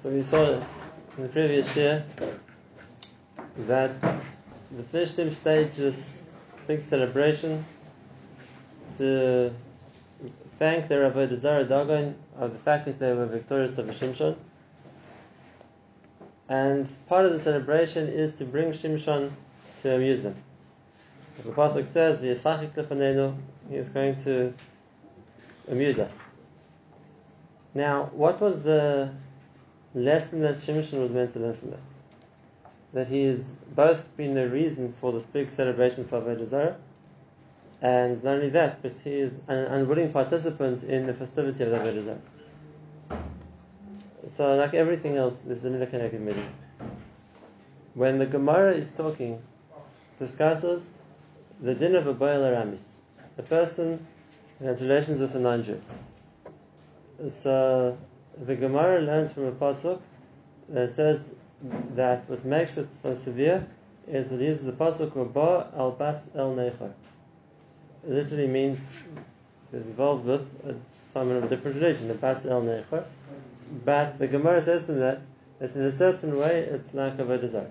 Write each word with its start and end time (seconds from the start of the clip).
So 0.00 0.10
we 0.10 0.22
saw 0.22 0.52
in 0.52 0.62
the 1.24 1.28
previous 1.28 1.76
year 1.76 2.04
that 3.66 4.00
the 4.00 4.82
Plishtim 4.92 5.34
staged 5.34 5.76
this 5.76 6.22
big 6.68 6.82
celebration 6.82 7.64
to 8.98 9.52
thank 10.60 10.86
their 10.86 11.10
Avodah 11.10 11.34
Zarah 11.34 11.64
Dagon 11.64 12.14
of 12.36 12.52
the 12.52 12.58
fact 12.60 12.86
that 12.86 13.00
they 13.00 13.12
were 13.12 13.26
victorious 13.26 13.76
over 13.76 13.92
Shimshon. 13.92 14.36
And 16.48 16.88
part 17.08 17.26
of 17.26 17.32
the 17.32 17.40
celebration 17.40 18.06
is 18.06 18.38
to 18.38 18.44
bring 18.44 18.70
Shimshon 18.70 19.32
to 19.82 19.94
amuse 19.96 20.22
them. 20.22 20.36
As 21.40 21.44
the 21.44 21.50
Pasuk 21.50 21.88
says, 21.88 22.22
V'yisachik 22.22 22.74
lefanenu, 22.74 23.34
he 23.68 23.74
is 23.74 23.88
going 23.88 24.14
to 24.22 24.54
amuse 25.68 25.98
us. 25.98 26.16
Now, 27.74 28.10
what 28.12 28.40
was 28.40 28.62
the 28.62 29.10
lesson 29.98 30.40
that 30.42 30.56
Shimshon 30.56 31.00
was 31.00 31.12
meant 31.12 31.32
to 31.32 31.40
learn 31.40 31.54
from 31.54 31.70
that? 31.70 31.80
That 32.92 33.08
he 33.08 33.24
has 33.24 33.56
both 33.74 34.16
been 34.16 34.34
the 34.34 34.48
reason 34.48 34.92
for 34.92 35.12
this 35.12 35.26
big 35.26 35.50
celebration 35.50 36.04
for 36.04 36.20
Avodah 36.20 36.44
Zarah, 36.44 36.76
and 37.82 38.22
not 38.24 38.36
only 38.36 38.50
that, 38.50 38.82
but 38.82 38.98
he 38.98 39.14
is 39.18 39.40
an 39.48 39.58
unwilling 39.66 40.12
participant 40.12 40.82
in 40.82 41.06
the 41.06 41.14
festivity 41.14 41.64
of 41.64 41.70
the 41.70 41.78
Avodah 41.78 42.02
Zarah. 42.02 42.20
So, 44.26 44.56
like 44.56 44.74
everything 44.74 45.16
else, 45.16 45.38
this 45.40 45.64
is 45.64 45.64
a 45.64 45.70
Milah 45.70 46.12
meeting. 46.20 46.48
When 47.94 48.18
the 48.18 48.26
Gemara 48.26 48.72
is 48.72 48.90
talking, 48.90 49.40
discusses 50.18 50.90
the 51.60 51.74
din 51.74 51.94
of 51.94 52.06
a 52.06 52.14
Boil 52.14 52.44
Aramis, 52.44 52.98
a 53.38 53.42
person 53.42 54.06
who 54.58 54.66
has 54.66 54.82
relations 54.82 55.20
with 55.20 55.34
a 55.34 55.38
non 55.38 55.62
Jew. 55.62 55.80
So, 57.28 57.96
the 58.44 58.54
Gemara 58.54 59.00
learns 59.00 59.32
from 59.32 59.44
a 59.44 59.52
pasuk 59.52 60.00
that 60.68 60.92
says 60.92 61.34
that 61.94 62.28
what 62.28 62.44
makes 62.44 62.76
it 62.76 62.88
so 63.02 63.14
severe 63.14 63.66
is 64.06 64.30
it 64.30 64.40
uses 64.40 64.64
the 64.64 64.72
pasuk 64.72 65.32
ba 65.32 65.70
al 65.76 65.92
bas 65.92 66.30
el 66.34 66.54
neichar. 66.54 66.92
It 68.04 68.10
literally 68.10 68.46
means 68.46 68.88
it's 69.72 69.86
involved 69.86 70.24
with 70.24 70.46
someone 71.12 71.36
of 71.36 71.44
a 71.44 71.48
different 71.48 71.76
religion, 71.76 72.08
the 72.08 72.14
bas 72.14 72.46
el 72.46 72.62
neichar. 72.62 73.04
But 73.84 74.18
the 74.18 74.28
Gemara 74.28 74.62
says 74.62 74.86
from 74.86 75.00
that 75.00 75.22
that 75.58 75.74
in 75.74 75.82
a 75.82 75.92
certain 75.92 76.38
way 76.38 76.60
it's 76.60 76.94
like 76.94 77.18
a 77.18 77.24
avodah 77.24 77.68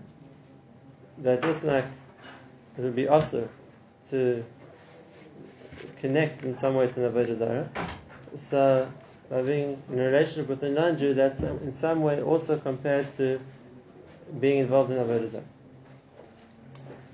That 1.20 1.42
just 1.42 1.64
like 1.64 1.86
it 2.78 2.82
would 2.82 2.96
be 2.96 3.08
also 3.08 3.48
to 4.10 4.44
connect 6.00 6.44
in 6.44 6.56
some 6.56 6.76
way 6.76 6.88
to 6.88 7.08
an 7.08 7.70
So 8.36 8.88
by 9.30 9.42
being 9.42 9.82
in 9.92 10.00
a 10.00 10.04
relationship 10.04 10.48
with 10.48 10.64
a 10.64 10.70
non-Jew, 10.70 11.14
that's 11.14 11.42
in 11.42 11.74
some 11.74 12.02
way 12.02 12.22
also 12.22 12.58
compared 12.58 13.12
to 13.14 13.40
being 14.40 14.60
involved 14.60 14.92
in 14.92 14.98
avodah 14.98 15.30
zarah. 15.30 15.44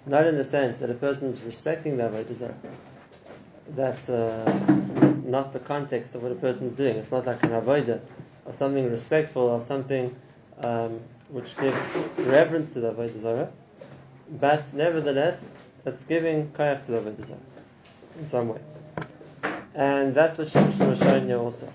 Not 0.06 0.28
in 0.28 0.38
the 0.38 0.44
sense 0.44 0.78
that 0.78 0.90
a 0.90 0.94
person 0.94 1.30
is 1.30 1.42
respecting 1.42 1.98
the 1.98 2.04
avodah 2.04 2.36
zarah. 2.36 2.56
That's 3.70 4.10
uh, 4.10 4.46
not 5.24 5.54
the 5.54 5.60
context 5.60 6.14
of 6.16 6.24
what 6.24 6.32
a 6.32 6.36
person 6.36 6.68
is 6.68 6.74
doing. 6.74 6.98
It's 6.98 7.12
not 7.12 7.26
like 7.26 7.42
an 7.44 7.52
avodah 7.52 8.00
or 8.46 8.54
something 8.54 8.90
respectful 8.92 9.44
or 9.44 9.62
something 9.64 10.16
um, 10.60 11.00
which 11.30 11.58
gives 11.58 12.10
reverence 12.18 12.74
to 12.74 12.80
the 12.82 12.94
avodah 12.94 13.22
zarah. 13.22 13.52
But 14.40 14.72
nevertheless, 14.74 15.50
it's 15.86 16.06
giving 16.06 16.52
kayak 16.52 16.86
to 16.86 16.92
the 16.92 17.00
avodah 17.00 17.26
zarah 17.26 17.40
in 18.20 18.28
some 18.28 18.50
way. 18.50 18.60
And 19.74 20.14
that's 20.14 20.38
what 20.38 20.48
Shimshon 20.48 20.90
was 20.90 21.00
showing 21.00 21.26
here 21.26 21.40
also 21.40 21.74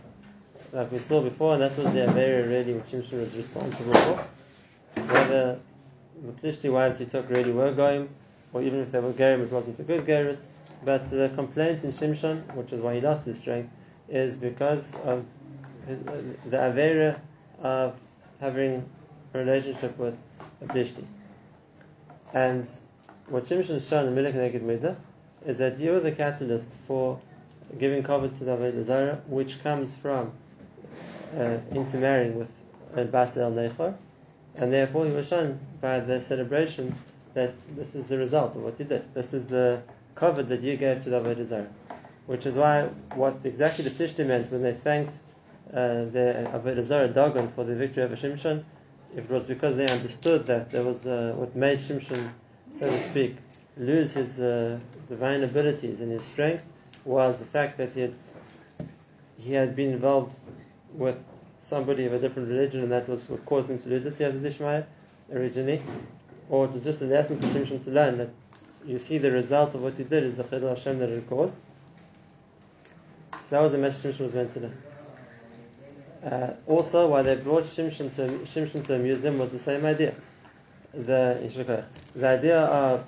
like 0.72 0.92
we 0.92 0.98
saw 0.98 1.22
before, 1.22 1.54
and 1.54 1.62
that 1.62 1.76
was 1.76 1.92
the 1.92 2.00
Avera 2.00 2.48
really 2.48 2.74
which 2.74 2.86
Shimshon 2.86 3.20
was 3.20 3.34
responsible 3.34 3.94
for. 3.94 4.26
Whether 5.02 5.58
the 6.22 6.32
Plishti 6.32 6.72
wives 6.72 6.98
he 6.98 7.06
took 7.06 7.28
really 7.30 7.52
were 7.52 7.72
going, 7.72 8.08
or 8.52 8.62
even 8.62 8.80
if 8.80 8.92
they 8.92 9.00
were 9.00 9.12
Gerim, 9.12 9.42
it 9.42 9.50
wasn't 9.50 9.78
a 9.78 9.82
good 9.82 10.04
Gerist. 10.04 10.44
But 10.84 11.06
the 11.06 11.30
complaint 11.34 11.84
in 11.84 11.90
Shimshon, 11.90 12.54
which 12.54 12.72
is 12.72 12.80
why 12.80 12.94
he 12.94 13.00
lost 13.00 13.24
his 13.24 13.38
strength, 13.38 13.70
is 14.08 14.36
because 14.36 14.94
of 15.04 15.24
the 15.86 16.56
Avera 16.56 17.18
of 17.62 17.98
having 18.40 18.88
a 19.34 19.38
relationship 19.38 19.96
with 19.98 20.16
a 20.62 20.66
Plishti. 20.66 21.04
And 22.34 22.68
what 23.28 23.44
Shimshon 23.44 23.86
shown 23.88 24.06
in 24.06 24.14
Milik 24.14 24.34
Neged 24.34 24.62
Midah 24.62 24.96
is 25.46 25.58
that 25.58 25.78
you 25.78 25.94
are 25.94 26.00
the 26.00 26.12
catalyst 26.12 26.70
for 26.86 27.20
giving 27.78 28.02
cover 28.02 28.28
to 28.28 28.44
the 28.44 28.82
Zarah, 28.82 29.20
which 29.26 29.62
comes 29.62 29.94
from 29.94 30.32
uh, 31.36 31.58
intermarrying 31.72 32.38
with 32.38 32.50
uh, 32.96 33.04
Bas 33.04 33.36
El 33.36 33.52
Nechor, 33.52 33.94
and 34.56 34.72
therefore 34.72 35.06
he 35.06 35.12
was 35.12 35.28
shown 35.28 35.58
by 35.80 36.00
the 36.00 36.20
celebration 36.20 36.94
that 37.34 37.52
this 37.76 37.94
is 37.94 38.06
the 38.08 38.18
result 38.18 38.56
of 38.56 38.62
what 38.62 38.78
you 38.78 38.84
did. 38.84 39.14
This 39.14 39.34
is 39.34 39.46
the 39.46 39.82
cover 40.14 40.42
that 40.42 40.60
you 40.60 40.76
gave 40.76 41.02
to 41.02 41.10
the 41.10 41.20
Avodah. 41.20 41.68
Which 42.26 42.44
is 42.46 42.56
why 42.56 42.84
what 43.14 43.38
exactly 43.44 43.84
the 43.84 43.90
Plishtim 43.90 44.26
meant 44.26 44.50
when 44.50 44.62
they 44.62 44.74
thanked 44.74 45.14
uh, 45.72 46.04
the 46.16 46.50
Avodah 46.52 46.82
Zarah 46.82 47.08
Dagon 47.08 47.48
for 47.48 47.64
the 47.64 47.74
victory 47.74 48.02
over 48.02 48.16
Shimshon, 48.16 48.64
it 49.16 49.28
was 49.30 49.44
because 49.44 49.76
they 49.76 49.88
understood 49.88 50.46
that 50.46 50.70
there 50.70 50.82
was 50.82 51.06
uh, 51.06 51.34
what 51.36 51.54
made 51.56 51.78
Shimshon, 51.78 52.30
so 52.78 52.86
to 52.86 53.00
speak, 53.00 53.36
lose 53.76 54.12
his 54.12 54.40
uh, 54.40 54.78
divine 55.08 55.42
abilities 55.44 56.00
and 56.00 56.10
his 56.10 56.24
strength, 56.24 56.64
was 57.04 57.38
the 57.38 57.46
fact 57.46 57.78
that 57.78 57.92
he 57.92 58.00
had 58.00 58.14
he 59.38 59.52
had 59.52 59.76
been 59.76 59.92
involved 59.92 60.36
with 60.94 61.16
somebody 61.58 62.06
of 62.06 62.12
a 62.12 62.18
different 62.18 62.48
religion, 62.48 62.82
and 62.82 62.92
that 62.92 63.08
was 63.08 63.28
what 63.28 63.44
caused 63.44 63.70
him 63.70 63.78
to 63.78 63.88
lose 63.88 64.06
it. 64.06 64.16
He 64.16 64.24
has 64.24 64.36
a 64.36 64.38
Dishmaya 64.38 64.84
originally, 65.32 65.82
or 66.48 66.66
it 66.66 66.72
was 66.72 66.84
just 66.84 67.02
a 67.02 67.04
lesson 67.04 67.38
for 67.38 67.46
Shimshon 67.46 67.84
to 67.84 67.90
learn 67.90 68.18
that 68.18 68.30
you 68.86 68.98
see 68.98 69.18
the 69.18 69.30
result 69.30 69.74
of 69.74 69.82
what 69.82 69.98
you 69.98 70.04
did 70.04 70.22
is 70.22 70.36
the 70.36 70.44
Chilul 70.44 70.70
Hashem 70.70 70.98
that 70.98 71.08
it 71.08 71.28
caused. 71.28 71.54
So 73.42 73.56
that 73.56 73.62
was 73.62 73.72
the 73.72 73.78
message 73.78 74.14
Shimshon 74.14 74.20
was 74.20 74.34
meant 74.34 74.54
to 74.54 74.60
learn. 74.60 74.82
Uh, 76.24 76.54
also, 76.66 77.08
why 77.08 77.22
they 77.22 77.36
brought 77.36 77.64
Shimshon 77.64 78.14
to 78.16 78.28
Shimshon 78.44 78.84
to 78.86 78.94
a 78.94 78.98
museum 78.98 79.38
was 79.38 79.52
the 79.52 79.58
same 79.58 79.84
idea. 79.84 80.14
The 80.92 81.84
the 82.16 82.26
idea 82.26 82.60
of 82.60 83.06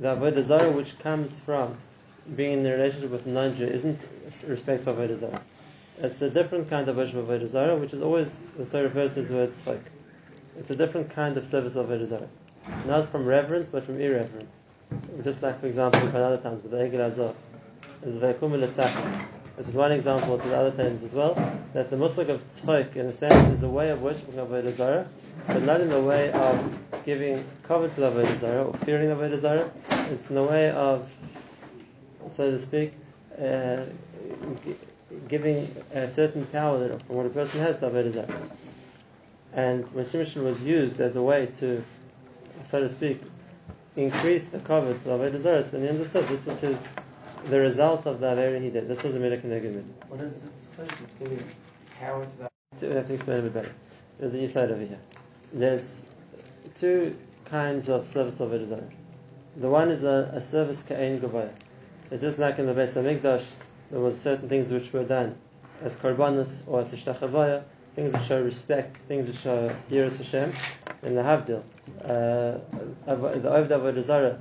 the 0.00 0.16
avodah 0.16 0.42
zarah, 0.42 0.70
which 0.70 0.98
comes 0.98 1.38
from 1.38 1.76
being 2.36 2.60
in 2.60 2.66
a 2.66 2.72
relationship 2.72 3.10
with 3.10 3.26
non-Jew, 3.26 3.66
isn't 3.66 4.04
respect 4.48 4.84
for 4.84 4.94
avodah 4.94 5.16
zarah. 5.16 5.42
It's 6.00 6.22
a 6.22 6.30
different 6.30 6.70
kind 6.70 6.88
of 6.88 6.96
worship 6.96 7.16
of 7.16 7.26
Avodah 7.26 7.46
Zarah, 7.46 7.76
which 7.76 7.92
is 7.92 8.00
always, 8.00 8.38
the 8.56 8.64
Torah 8.64 8.88
to 8.88 9.00
as 9.00 9.28
the 9.28 9.34
word 9.34 9.50
tzchok. 9.50 9.80
It's 10.58 10.70
a 10.70 10.76
different 10.76 11.10
kind 11.10 11.36
of 11.36 11.44
service 11.44 11.76
of 11.76 11.86
Avodah 11.86 12.06
Zarah. 12.06 12.28
Not 12.86 13.10
from 13.10 13.26
reverence, 13.26 13.68
but 13.68 13.84
from 13.84 14.00
irreverence. 14.00 14.58
Just 15.22 15.42
like, 15.42 15.60
for 15.60 15.66
example, 15.66 16.00
in 16.00 16.16
other 16.16 16.38
times, 16.38 16.62
with 16.62 16.72
the 16.72 16.78
Egel 16.78 17.00
Azor, 17.00 17.34
is 18.04 18.16
Vekum 18.16 18.58
This 19.56 19.68
is 19.68 19.74
one 19.74 19.92
example 19.92 20.38
to 20.38 20.48
the 20.48 20.56
other 20.56 20.70
times 20.70 21.02
as 21.02 21.12
well, 21.12 21.34
that 21.74 21.90
the 21.90 21.96
Muslim 21.96 22.30
of 22.30 22.42
tzchok, 22.48 22.96
in 22.96 23.06
a 23.06 23.12
sense, 23.12 23.50
is 23.50 23.62
a 23.62 23.68
way 23.68 23.90
of 23.90 24.00
worshipping 24.00 24.36
Avodah 24.36 24.70
Zarah, 24.70 25.06
but 25.46 25.62
not 25.62 25.82
in 25.82 25.90
the 25.90 26.00
way 26.00 26.32
of 26.32 27.04
giving 27.04 27.44
cover 27.64 27.88
to 27.88 28.00
the 28.00 28.10
Avodah 28.10 28.36
Zarah 28.38 28.64
or 28.64 28.74
fearing 28.78 29.08
the 29.08 29.14
Avodah 29.14 29.36
Zarah. 29.36 29.70
It's 30.10 30.30
in 30.30 30.36
the 30.36 30.42
way 30.42 30.70
of, 30.70 31.12
so 32.34 32.50
to 32.50 32.58
speak, 32.58 32.94
uh, 33.38 33.84
giving 35.28 35.74
a 35.92 36.08
certain 36.08 36.46
power 36.46 36.78
that 36.78 37.02
from 37.02 37.16
what 37.16 37.26
a 37.26 37.30
person 37.30 37.60
has 37.60 37.78
to 37.78 37.90
Avodah 37.90 38.12
Zarah. 38.12 38.42
And 39.52 39.86
when 39.92 40.04
Shimshon 40.06 40.44
was 40.44 40.60
used 40.62 41.00
as 41.00 41.16
a 41.16 41.22
way 41.22 41.46
to, 41.58 41.84
so 42.70 42.80
to 42.80 42.88
speak, 42.88 43.20
increase 43.96 44.48
the 44.48 44.60
cover 44.60 44.92
to 44.92 45.08
Avodah 45.08 45.38
Zarah, 45.38 45.62
then 45.62 45.82
he 45.82 45.88
understood 45.88 46.26
this 46.28 46.44
was 46.46 46.60
his, 46.60 46.86
the 47.46 47.60
result 47.60 48.06
of 48.06 48.20
the 48.20 48.26
Avera 48.26 48.60
he 48.62 48.70
did. 48.70 48.88
This 48.88 49.02
was 49.02 49.12
the 49.12 49.20
Milik 49.20 49.42
Negimid. 49.42 49.84
What 50.08 50.22
is 50.22 50.42
this 50.42 50.52
It's 51.02 51.14
giving 51.14 51.44
power 51.98 52.24
to 52.24 52.38
that. 52.38 52.52
We 52.80 52.94
have 52.94 53.06
to 53.06 53.14
explain 53.14 53.38
a 53.38 53.42
bit 53.42 53.54
better. 53.54 53.72
There's 54.18 54.34
a 54.34 54.38
new 54.38 54.48
side 54.48 54.70
over 54.70 54.84
here. 54.84 54.98
There's 55.52 56.02
two 56.74 57.16
kinds 57.44 57.88
of 57.88 58.08
service 58.08 58.40
of 58.40 58.50
Avodah 58.50 58.66
Zarah. 58.66 58.90
The 59.56 59.68
one 59.68 59.90
is 59.90 60.02
a, 60.02 60.30
a 60.32 60.40
service 60.40 60.82
ka'ain 60.82 61.20
gavaya. 61.20 61.50
Just 62.20 62.38
like 62.38 62.58
in 62.58 62.66
the 62.66 62.74
Beis 62.74 62.94
Hamikdash, 62.94 63.44
there 63.92 64.00
was 64.00 64.18
certain 64.18 64.48
things 64.48 64.70
which 64.70 64.92
were 64.92 65.04
done 65.04 65.34
as 65.82 65.94
korbanos 65.96 66.62
or 66.66 66.80
as 66.80 66.94
ishtachavaya, 66.94 67.62
things 67.94 68.14
which 68.14 68.22
show 68.22 68.42
respect, 68.42 68.96
things 68.96 69.26
which 69.26 69.36
show 69.36 69.68
yiras 69.90 70.16
Hashem. 70.16 70.52
In 71.02 71.14
the 71.14 71.22
Havdil, 71.22 71.62
uh, 72.02 72.58
the 73.04 73.50
Oved 73.50 73.68
Avodah 73.68 74.00
Zarah 74.00 74.40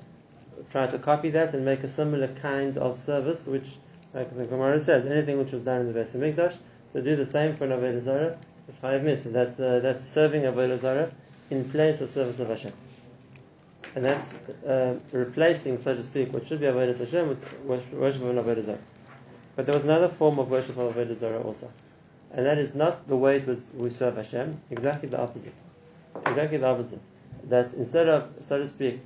tried 0.72 0.92
to 0.92 1.00
copy 1.00 1.32
that 1.32 1.54
and 1.54 1.66
make 1.66 1.84
a 1.84 1.88
similar 1.88 2.30
kind 2.42 2.78
of 2.78 2.98
service, 2.98 3.46
which, 3.46 3.76
like 4.14 4.34
the 4.36 4.46
Gemara 4.46 4.80
says, 4.80 5.06
anything 5.06 5.38
which 5.38 5.52
was 5.52 5.64
done 5.64 5.82
in 5.82 5.92
the 5.92 6.00
Beis 6.00 6.16
Hamikdash, 6.16 6.56
to 6.94 7.02
do 7.02 7.18
the 7.18 7.26
same 7.26 7.58
for 7.58 7.66
an 7.66 7.72
Avodah 7.72 8.00
Zarah 8.00 8.38
is 8.70 8.78
Chayav 8.78 9.04
Misa. 9.04 9.34
That's, 9.34 9.60
uh, 9.60 9.80
that's 9.82 10.06
serving 10.06 10.44
Avodah 10.44 10.78
Zarah 10.78 11.12
in 11.50 11.70
place 11.70 12.00
of 12.00 12.12
service 12.12 12.40
of 12.40 12.48
Hashem. 12.48 12.72
And 13.96 14.06
that's 14.06 14.34
uh, 14.66 14.96
replacing, 15.12 15.78
so 15.78 15.94
to 15.94 16.04
speak, 16.04 16.32
what 16.32 16.48
should 16.48 16.62
be 16.62 16.68
Avodah 16.68 16.98
Hashem 16.98 17.28
with 17.28 17.94
worship 17.94 18.22
of 18.22 18.30
an 18.30 18.38
Avodah. 18.38 18.80
But 19.56 19.66
there 19.66 19.76
was 19.76 19.84
another 19.84 20.08
form 20.08 20.40
of 20.40 20.50
worship 20.50 20.78
of 20.78 20.96
Avodah 20.96 21.16
Zarah 21.16 21.42
also. 21.42 21.70
And 22.34 22.46
that 22.46 22.58
is 22.58 22.74
not 22.74 23.08
the 23.08 23.18
way 23.18 23.38
it 23.38 23.46
was 23.46 23.70
we 23.76 23.90
serve 23.90 24.16
Hashem, 24.16 24.62
exactly 24.70 25.10
the 25.10 25.20
opposite. 25.20 25.54
Exactly 26.26 26.58
the 26.58 26.68
opposite. 26.68 27.02
That 27.50 27.74
instead 27.74 28.08
of, 28.08 28.30
so 28.40 28.60
to 28.60 28.68
speak, 28.68 29.02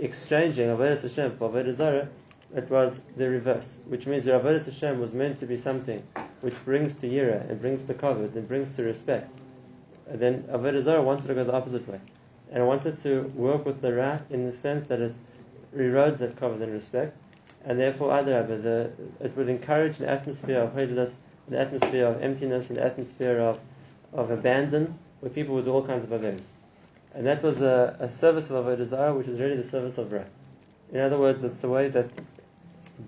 exchanging 0.00 0.68
Avodah 0.68 1.00
Hashem 1.00 1.36
for 1.36 1.50
Avodah 1.50 1.72
Zarah, 1.72 2.08
it 2.54 2.68
was 2.68 3.00
the 3.16 3.28
reverse, 3.28 3.78
which 3.86 4.06
means 4.06 4.24
that 4.24 4.42
Avodah 4.42 4.64
Hashem 4.64 4.98
was 4.98 5.14
meant 5.14 5.38
to 5.38 5.46
be 5.46 5.56
something 5.56 6.02
which 6.40 6.62
brings 6.64 6.94
to 6.94 7.08
Yira 7.08 7.48
and 7.48 7.60
brings 7.60 7.84
to 7.84 7.94
Kavod 7.94 8.34
and 8.34 8.48
brings 8.48 8.70
to 8.76 8.82
respect. 8.82 9.32
And 10.08 10.18
then 10.18 10.42
Avodah 10.50 10.82
Zarah 10.82 11.02
wanted 11.02 11.28
to 11.28 11.34
go 11.34 11.44
the 11.44 11.54
opposite 11.54 11.86
way. 11.86 12.00
And 12.50 12.66
wanted 12.66 12.98
to 12.98 13.22
work 13.36 13.64
with 13.64 13.80
the 13.80 13.94
Ra 13.94 14.18
in 14.28 14.44
the 14.44 14.52
sense 14.52 14.86
that 14.88 15.00
it 15.00 15.16
erodes 15.74 16.18
that 16.18 16.36
Kavod 16.36 16.60
and 16.60 16.72
respect. 16.72 17.21
And 17.64 17.78
therefore, 17.78 18.10
Adarabah, 18.10 18.62
the, 18.62 18.90
it 19.20 19.36
would 19.36 19.48
encourage 19.48 20.00
an 20.00 20.06
atmosphere 20.06 20.60
of 20.60 20.72
holiness, 20.72 21.18
an 21.48 21.54
atmosphere 21.54 22.06
of 22.06 22.22
emptiness, 22.22 22.70
an 22.70 22.78
atmosphere 22.78 23.38
of, 23.38 23.60
of 24.12 24.30
abandon, 24.30 24.98
where 25.20 25.30
people 25.30 25.54
would 25.54 25.64
do 25.64 25.72
all 25.72 25.86
kinds 25.86 26.04
of 26.04 26.10
averis. 26.10 26.46
And 27.14 27.26
that 27.26 27.42
was 27.42 27.60
a, 27.60 27.96
a 28.00 28.10
service 28.10 28.50
of 28.50 28.64
Avodah 28.64 28.84
Zarah, 28.84 29.14
which 29.14 29.28
is 29.28 29.38
really 29.38 29.56
the 29.56 29.64
service 29.64 29.98
of 29.98 30.12
Ra. 30.12 30.22
In 30.92 31.00
other 31.00 31.18
words, 31.18 31.44
it's 31.44 31.62
a 31.62 31.68
way 31.68 31.88
that 31.88 32.10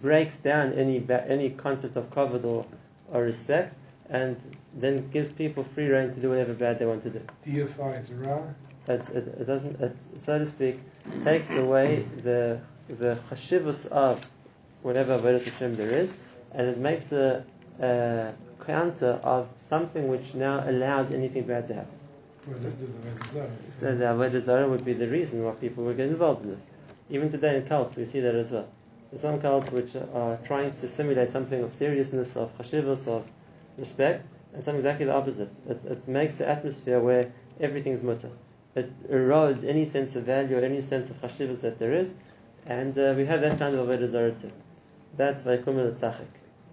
breaks 0.02 0.36
down 0.36 0.72
any 0.74 0.98
ba- 0.98 1.24
any 1.26 1.50
concept 1.50 1.96
of 1.96 2.10
kavod 2.10 2.44
or, 2.44 2.66
or 3.08 3.22
respect, 3.22 3.76
and 4.10 4.36
then 4.74 5.08
gives 5.10 5.32
people 5.32 5.64
free 5.64 5.86
reign 5.88 6.12
to 6.12 6.20
do 6.20 6.30
whatever 6.30 6.54
bad 6.54 6.78
they 6.78 6.86
want 6.86 7.02
to 7.02 7.10
do. 7.10 7.20
deifies 7.46 8.12
Ra. 8.12 8.42
It, 8.86 9.08
it, 9.10 9.28
it 9.40 9.46
doesn't, 9.46 9.80
it, 9.80 10.04
so 10.18 10.38
to 10.38 10.44
speak, 10.46 10.78
takes 11.24 11.54
away 11.54 12.06
the 12.22 12.60
the 12.88 13.18
chashivus 13.30 13.86
of 13.86 14.20
whatever 14.84 15.18
avodas 15.18 15.44
Hashem 15.44 15.76
there 15.76 15.90
is, 15.90 16.14
and 16.52 16.68
it 16.68 16.76
makes 16.78 17.10
a, 17.10 17.44
a 17.80 18.34
counter 18.66 19.18
of 19.24 19.48
something 19.56 20.08
which 20.08 20.34
now 20.34 20.62
allows 20.68 21.10
anything 21.10 21.44
bad 21.44 21.66
to 21.68 21.74
happen. 21.74 21.98
What 22.44 22.52
does 22.52 22.62
that 22.64 22.78
do 22.78 22.84
with 22.84 23.32
the 23.32 23.40
Avodah 23.40 23.66
So 23.66 23.94
the 23.94 24.04
avodah 24.04 24.38
zarah 24.38 24.68
would 24.68 24.84
be 24.84 24.92
the 24.92 25.08
reason 25.08 25.42
why 25.42 25.52
people 25.52 25.84
would 25.84 25.96
get 25.96 26.08
involved 26.08 26.42
in 26.42 26.50
this. 26.50 26.66
Even 27.08 27.30
today 27.30 27.56
in 27.56 27.66
cults, 27.66 27.96
we 27.96 28.04
see 28.04 28.20
that 28.20 28.34
as 28.34 28.50
well. 28.50 28.68
There's 29.10 29.22
some 29.22 29.40
cults 29.40 29.70
which 29.72 29.96
are 29.96 30.36
trying 30.44 30.72
to 30.72 30.88
simulate 30.88 31.30
something 31.30 31.62
of 31.62 31.72
seriousness, 31.72 32.36
of 32.36 32.56
chashivus, 32.58 33.08
of 33.08 33.24
respect, 33.78 34.26
and 34.52 34.62
some 34.62 34.76
exactly 34.76 35.06
the 35.06 35.14
opposite. 35.14 35.50
It, 35.66 35.82
it 35.86 36.06
makes 36.06 36.36
the 36.36 36.46
atmosphere 36.46 37.00
where 37.00 37.32
everything's 37.58 38.02
mutter. 38.02 38.30
It 38.74 38.90
erodes 39.10 39.64
any 39.64 39.86
sense 39.86 40.14
of 40.16 40.24
value 40.24 40.58
or 40.58 40.60
any 40.60 40.82
sense 40.82 41.08
of 41.08 41.20
chashivus 41.22 41.62
that 41.62 41.78
there 41.78 41.94
is, 41.94 42.12
and 42.66 42.96
uh, 42.98 43.14
we 43.16 43.24
have 43.24 43.40
that 43.40 43.58
kind 43.58 43.74
of 43.74 43.88
avodah 43.88 44.08
zarah 44.08 44.32
too. 44.32 44.52
That's 45.16 45.42
vaikum 45.42 45.78
el 45.78 45.92
tzachik. 45.92 46.26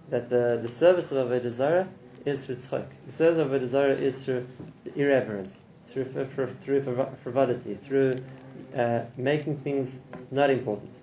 That 0.09 0.29
the, 0.29 0.59
the 0.61 0.67
service 0.67 1.11
of 1.11 1.27
avodah 1.27 1.49
zarah 1.49 1.87
is 2.25 2.45
through 2.45 2.55
tzchok. 2.55 2.85
The 3.07 3.13
service 3.13 3.39
of 3.39 3.51
avodah 3.51 3.67
zarah 3.67 3.93
is 3.93 4.25
through 4.25 4.47
irreverence, 4.95 5.59
through 5.89 6.05
through 6.05 6.83
frivolity, 7.23 7.75
through 7.75 8.15
uh, 8.75 9.03
making 9.17 9.57
things 9.57 10.01
not 10.31 10.49
important. 10.49 10.93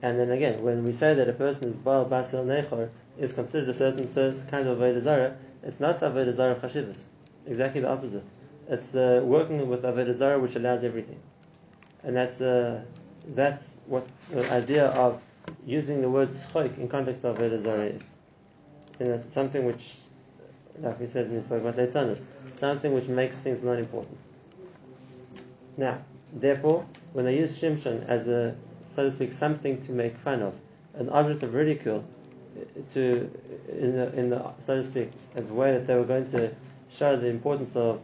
And 0.00 0.18
then 0.18 0.30
again, 0.30 0.62
when 0.62 0.84
we 0.84 0.92
say 0.92 1.14
that 1.14 1.28
a 1.28 1.32
person 1.32 1.64
is 1.64 1.76
Baal 1.76 2.04
Basel 2.04 2.44
Nechor, 2.44 2.90
is 3.18 3.32
considered 3.32 3.68
a 3.68 3.74
certain, 3.74 4.06
certain 4.06 4.46
kind 4.46 4.68
of 4.68 4.78
Avodah 4.78 5.00
Zarah, 5.00 5.36
it's 5.62 5.80
not 5.80 6.00
Avodah 6.00 6.32
Zarah 6.32 6.52
of 6.52 6.62
Chashivas. 6.62 7.04
Exactly 7.46 7.80
the 7.80 7.88
opposite. 7.88 8.24
It's 8.68 8.94
uh, 8.94 9.20
working 9.24 9.68
with 9.68 9.82
Avodah 9.82 10.12
Zarah 10.12 10.38
which 10.38 10.54
allows 10.54 10.84
everything. 10.84 11.18
And 12.04 12.14
that's, 12.14 12.40
uh, 12.40 12.84
that's 13.26 13.78
what 13.86 14.06
the 14.30 14.48
idea 14.52 14.86
of 14.86 15.20
using 15.66 16.00
the 16.00 16.08
word 16.08 16.30
Schoik 16.30 16.78
in 16.78 16.88
context 16.88 17.24
of 17.24 17.36
Zarah 17.36 17.84
is. 17.84 18.08
And 18.98 19.08
it's 19.08 19.32
something 19.32 19.64
which, 19.64 19.94
like 20.80 20.98
we 20.98 21.06
said 21.06 21.30
we 21.30 21.40
spoke 21.40 21.62
about 21.62 21.76
leitzanus, 21.76 22.26
something 22.54 22.94
which 22.94 23.08
makes 23.08 23.38
things 23.38 23.62
not 23.62 23.78
important. 23.78 24.18
Now, 25.76 25.98
therefore, 26.32 26.84
when 27.12 27.24
they 27.24 27.36
use 27.36 27.60
Shimshon 27.60 28.06
as 28.06 28.28
a, 28.28 28.56
so 28.82 29.04
to 29.04 29.10
speak, 29.10 29.32
something 29.32 29.80
to 29.82 29.92
make 29.92 30.16
fun 30.16 30.42
of, 30.42 30.54
an 30.94 31.08
object 31.10 31.42
of 31.44 31.54
ridicule, 31.54 32.04
uh, 32.56 32.64
to 32.92 33.30
in 33.68 33.92
the, 33.92 34.12
in 34.14 34.30
the 34.30 34.52
so 34.58 34.76
to 34.76 34.84
speak, 34.84 35.10
as 35.36 35.48
a 35.48 35.54
way 35.54 35.72
that 35.72 35.86
they 35.86 35.94
were 35.94 36.04
going 36.04 36.28
to 36.32 36.52
show 36.90 37.16
the 37.16 37.28
importance 37.28 37.76
of 37.76 38.00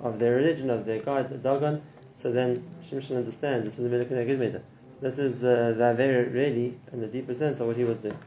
of 0.00 0.18
their 0.20 0.36
religion, 0.36 0.70
of 0.70 0.86
their 0.86 1.00
God, 1.00 1.28
the 1.28 1.38
Dagon. 1.38 1.82
So 2.14 2.30
then 2.30 2.62
Shimshon 2.88 3.16
understands 3.16 3.66
this 3.66 3.78
is 3.78 3.86
a 3.86 3.88
Milik 3.88 4.10
Neged 4.10 4.38
Midah. 4.38 4.62
This 5.00 5.18
is 5.18 5.44
uh, 5.44 5.74
the 5.76 5.94
very 5.94 6.28
really, 6.28 6.78
in 6.92 7.00
the 7.00 7.06
deeper 7.06 7.32
sense, 7.32 7.60
of 7.60 7.66
what 7.66 7.76
he 7.76 7.84
was 7.84 7.98
doing. 7.98 8.18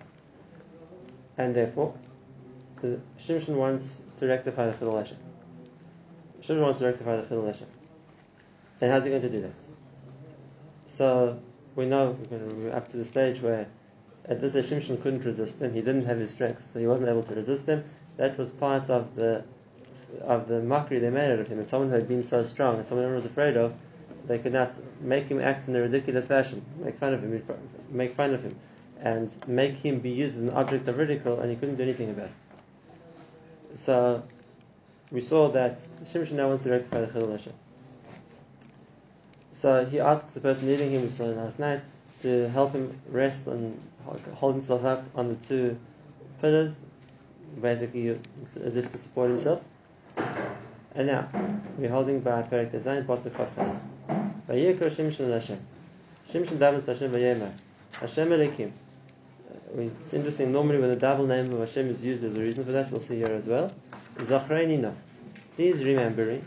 And 1.37 1.53
therefore, 1.53 1.93
the 2.81 2.99
Shimshon 3.19 3.55
wants 3.55 4.01
to 4.17 4.27
rectify 4.27 4.67
the 4.67 4.73
Chilul 4.73 4.97
Hashem. 4.97 5.17
Shimshon 6.41 6.61
wants 6.61 6.79
to 6.79 6.85
rectify 6.85 7.17
the 7.17 7.41
Hashem. 7.45 7.67
And 8.79 8.91
how's 8.91 9.03
he 9.03 9.09
going 9.09 9.21
to 9.21 9.29
do 9.29 9.41
that? 9.41 9.61
So 10.87 11.39
we 11.75 11.85
know 11.85 12.17
we're 12.29 12.73
up 12.73 12.87
to 12.89 12.97
the 12.97 13.05
stage 13.05 13.41
where 13.41 13.67
at 14.25 14.41
this 14.41 14.53
Shimshon 14.53 15.01
couldn't 15.01 15.25
resist 15.25 15.59
them. 15.59 15.73
He 15.73 15.81
didn't 15.81 16.05
have 16.05 16.17
his 16.17 16.31
strength, 16.31 16.71
so 16.71 16.79
he 16.79 16.87
wasn't 16.87 17.09
able 17.09 17.23
to 17.23 17.35
resist 17.35 17.65
them. 17.65 17.83
That 18.17 18.37
was 18.37 18.51
part 18.51 18.89
of 18.89 19.15
the 19.15 19.43
of 20.21 20.47
the 20.49 20.61
mockery 20.61 20.99
they 20.99 21.09
made 21.09 21.31
out 21.31 21.39
of 21.39 21.47
him. 21.47 21.59
And 21.59 21.67
someone 21.67 21.89
who 21.89 21.95
had 21.95 22.07
been 22.07 22.23
so 22.23 22.43
strong 22.43 22.75
and 22.75 22.85
someone 22.85 23.05
everyone 23.05 23.23
was 23.23 23.25
afraid 23.25 23.55
of, 23.55 23.73
they 24.27 24.39
could 24.39 24.53
not 24.53 24.77
make 25.01 25.25
him 25.25 25.39
act 25.39 25.67
in 25.67 25.75
a 25.75 25.81
ridiculous 25.81 26.27
fashion, 26.27 26.63
make 26.83 26.97
fun 26.97 27.13
of 27.13 27.21
him, 27.23 27.43
make 27.89 28.15
fun 28.15 28.33
of 28.33 28.43
him, 28.43 28.55
and 29.01 29.33
make 29.47 29.75
him 29.75 29.99
be 29.99 30.11
used 30.11 30.37
as 30.37 30.43
an 30.43 30.51
object 30.51 30.87
of 30.87 30.97
ridicule, 30.97 31.39
and 31.39 31.49
he 31.49 31.55
couldn't 31.55 31.75
do 31.75 31.83
anything 31.83 32.09
about 32.09 32.25
it. 32.25 32.31
So 33.75 34.23
we 35.11 35.21
saw 35.21 35.49
that 35.49 35.79
Shimshon 36.05 36.33
now 36.33 36.47
wants 36.47 36.63
to 36.63 36.71
rectify 36.71 37.01
the 37.01 37.07
Chilul. 37.07 37.53
So 39.53 39.85
he 39.85 39.99
asks 39.99 40.33
the 40.33 40.39
person 40.39 40.67
leading 40.67 40.91
him, 40.91 41.03
we 41.03 41.09
saw 41.09 41.25
last 41.25 41.59
night, 41.59 41.81
to 42.21 42.49
help 42.49 42.73
him 42.73 42.99
rest 43.09 43.47
and 43.47 43.79
hold 44.33 44.55
himself 44.55 44.85
up 44.85 45.03
on 45.15 45.29
the 45.29 45.35
two 45.35 45.77
pillars, 46.39 46.79
basically 47.61 48.17
as 48.63 48.75
if 48.75 48.91
to 48.91 48.97
support 48.97 49.29
himself. 49.29 49.61
And 50.93 51.07
now, 51.07 51.29
we're 51.77 51.89
holding 51.89 52.19
by 52.19 52.41
Perek 52.43 52.71
Tezayin, 52.71 53.05
Pasuk 53.05 53.31
Chav 53.31 53.55
Ches. 53.55 53.79
Vayikra 54.49 54.91
Shimshon 54.91 55.31
Hashem. 55.31 55.57
Shimshon 56.27 56.57
davens 56.57 56.85
Hashem 56.85 57.13
vayemar. 57.13 57.49
Hashem 57.93 58.27
Elikim. 58.27 58.71
Uh, 59.49 59.83
it's 59.83 60.13
interesting, 60.13 60.51
normally 60.51 60.79
when 60.79 60.89
the 60.89 60.97
double 60.97 61.25
name 61.25 61.47
of 61.53 61.59
Hashem 61.59 61.89
is 61.89 62.03
used, 62.03 62.23
there's 62.23 62.35
a 62.35 62.41
reason 62.41 62.65
for 62.65 62.73
that, 62.73 62.91
we'll 62.91 62.99
see 62.99 63.15
here 63.15 63.27
as 63.27 63.47
well. 63.47 63.71
Zachreni 64.17 64.79
no. 64.79 64.93
Please 65.55 65.85
remember 65.85 66.25
me. 66.25 66.41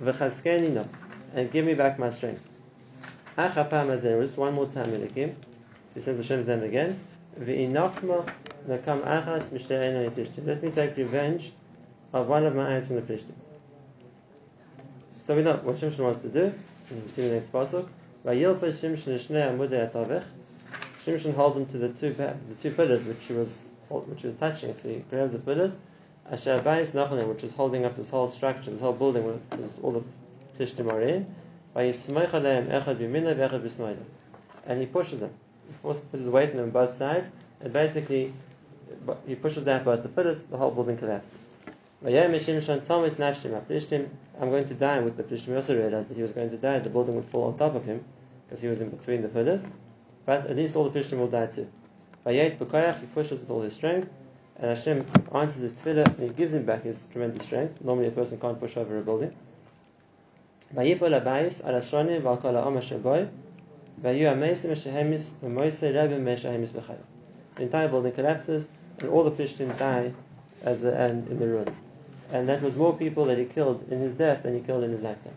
V'chaskeni 0.00 0.70
no. 0.70 0.88
And 1.34 1.52
give 1.52 1.66
me 1.66 1.74
back 1.74 1.98
my 1.98 2.08
strength. 2.08 2.42
Achapam 3.36 3.88
Hazeh, 3.88 4.18
just 4.22 4.38
one 4.38 4.54
more 4.54 4.66
time, 4.66 4.86
Elikim. 4.86 5.34
He 5.92 6.00
says 6.00 6.16
Hashem's 6.16 6.46
name 6.46 6.62
again. 6.62 6.98
V'inachma 7.38 8.32
nakam 8.66 9.02
achas 9.02 9.52
Plishtim. 9.52 10.46
Let 10.46 10.62
me 10.62 10.70
take 10.70 10.96
revenge 10.96 11.52
of 12.14 12.28
one 12.28 12.46
of 12.46 12.56
my 12.56 12.76
eyes 12.76 12.86
from 12.86 12.96
the 12.96 13.02
Plishtim. 13.02 13.34
So 15.24 15.34
we 15.34 15.42
know 15.42 15.56
what 15.56 15.76
Shimshon 15.76 16.00
wants 16.00 16.20
to 16.20 16.28
do. 16.28 16.52
We 16.90 17.08
see 17.08 17.26
the 17.26 17.36
next 17.36 17.50
pasuk. 17.50 17.88
Shimshon 21.06 21.34
holds 21.34 21.56
him 21.56 21.64
to 21.66 21.78
the 21.78 21.88
two 21.88 22.12
the 22.12 22.34
two 22.58 22.70
pillars 22.70 23.06
which 23.06 23.24
he 23.24 23.32
was 23.32 23.64
which 23.88 24.20
he 24.20 24.26
was 24.26 24.36
touching. 24.36 24.74
So 24.74 24.88
he 24.90 25.02
grabs 25.08 25.32
the 25.32 25.38
pillars. 25.38 25.78
Asher 26.30 26.60
bayis 26.60 26.92
nachanim, 26.92 27.28
which 27.28 27.42
is 27.42 27.54
holding 27.54 27.86
up 27.86 27.96
this 27.96 28.10
whole 28.10 28.28
structure, 28.28 28.70
this 28.70 28.80
whole 28.80 28.92
building, 28.92 29.24
where 29.24 29.38
all 29.82 29.92
the 29.92 30.02
Plishtim 30.58 30.92
are 30.92 31.00
in. 31.00 31.26
And 34.66 34.80
he 34.80 34.86
pushes 34.86 35.20
them. 35.20 35.30
He 35.66 35.74
puts 35.82 36.00
his 36.12 36.28
weight 36.28 36.54
on 36.54 36.70
both 36.70 36.94
sides, 36.94 37.30
and 37.60 37.72
basically 37.72 38.32
he 39.26 39.34
pushes 39.34 39.66
out 39.68 39.84
both 39.84 40.02
the 40.02 40.08
pillars. 40.10 40.42
The 40.42 40.58
whole 40.58 40.70
building 40.70 40.98
collapses. 40.98 41.42
I'm 42.04 42.10
going 44.50 44.64
to 44.66 44.74
die 44.74 44.98
with 45.00 45.16
the 45.16 45.22
Plishtim. 45.22 45.56
Also 45.56 45.74
realized 45.74 46.10
that 46.10 46.16
he 46.16 46.20
was 46.20 46.32
going 46.32 46.50
to 46.50 46.58
die. 46.58 46.78
The 46.80 46.90
building 46.90 47.14
would 47.14 47.24
fall 47.24 47.44
on 47.44 47.56
top 47.56 47.74
of 47.74 47.86
him 47.86 48.04
because 48.44 48.60
he 48.60 48.68
was 48.68 48.82
in 48.82 48.90
between 48.90 49.22
the 49.22 49.28
pillars. 49.28 49.66
But 50.26 50.46
at 50.48 50.54
least 50.54 50.76
all 50.76 50.84
the 50.86 50.90
Plishtim 50.90 51.16
will 51.16 51.28
die 51.28 51.46
too. 51.46 51.66
Vayet 52.26 52.58
B'koyach. 52.58 53.00
He 53.00 53.06
pushes 53.06 53.40
with 53.40 53.48
all 53.48 53.62
his 53.62 53.72
strength. 53.72 54.10
And 54.56 54.76
Hashem 54.76 55.06
answers 55.34 55.62
his 55.62 55.72
tefillah 55.72 56.06
and 56.18 56.28
he 56.28 56.28
gives 56.28 56.52
him 56.52 56.66
back 56.66 56.82
his 56.82 57.06
tremendous 57.10 57.44
strength. 57.44 57.82
Normally 57.82 58.08
a 58.08 58.10
person 58.10 58.38
can't 58.38 58.60
push 58.60 58.76
over 58.76 58.98
a 58.98 59.00
building. 59.00 59.34
The 60.74 60.82
entire 67.58 67.88
building 67.88 68.12
collapses 68.12 68.68
and 68.98 69.08
all 69.08 69.24
the 69.24 69.30
Plishtim 69.30 69.78
die 69.78 70.12
as 70.62 70.82
the, 70.82 70.94
and 70.94 71.28
in 71.28 71.38
the 71.38 71.46
ruins. 71.46 71.80
And 72.32 72.48
that 72.48 72.62
was 72.62 72.76
more 72.76 72.96
people 72.96 73.26
that 73.26 73.38
he 73.38 73.44
killed 73.44 73.86
in 73.90 73.98
his 74.00 74.14
death 74.14 74.42
than 74.42 74.54
he 74.54 74.60
killed 74.60 74.84
in 74.84 74.90
his 74.90 75.02
lifetime. 75.02 75.36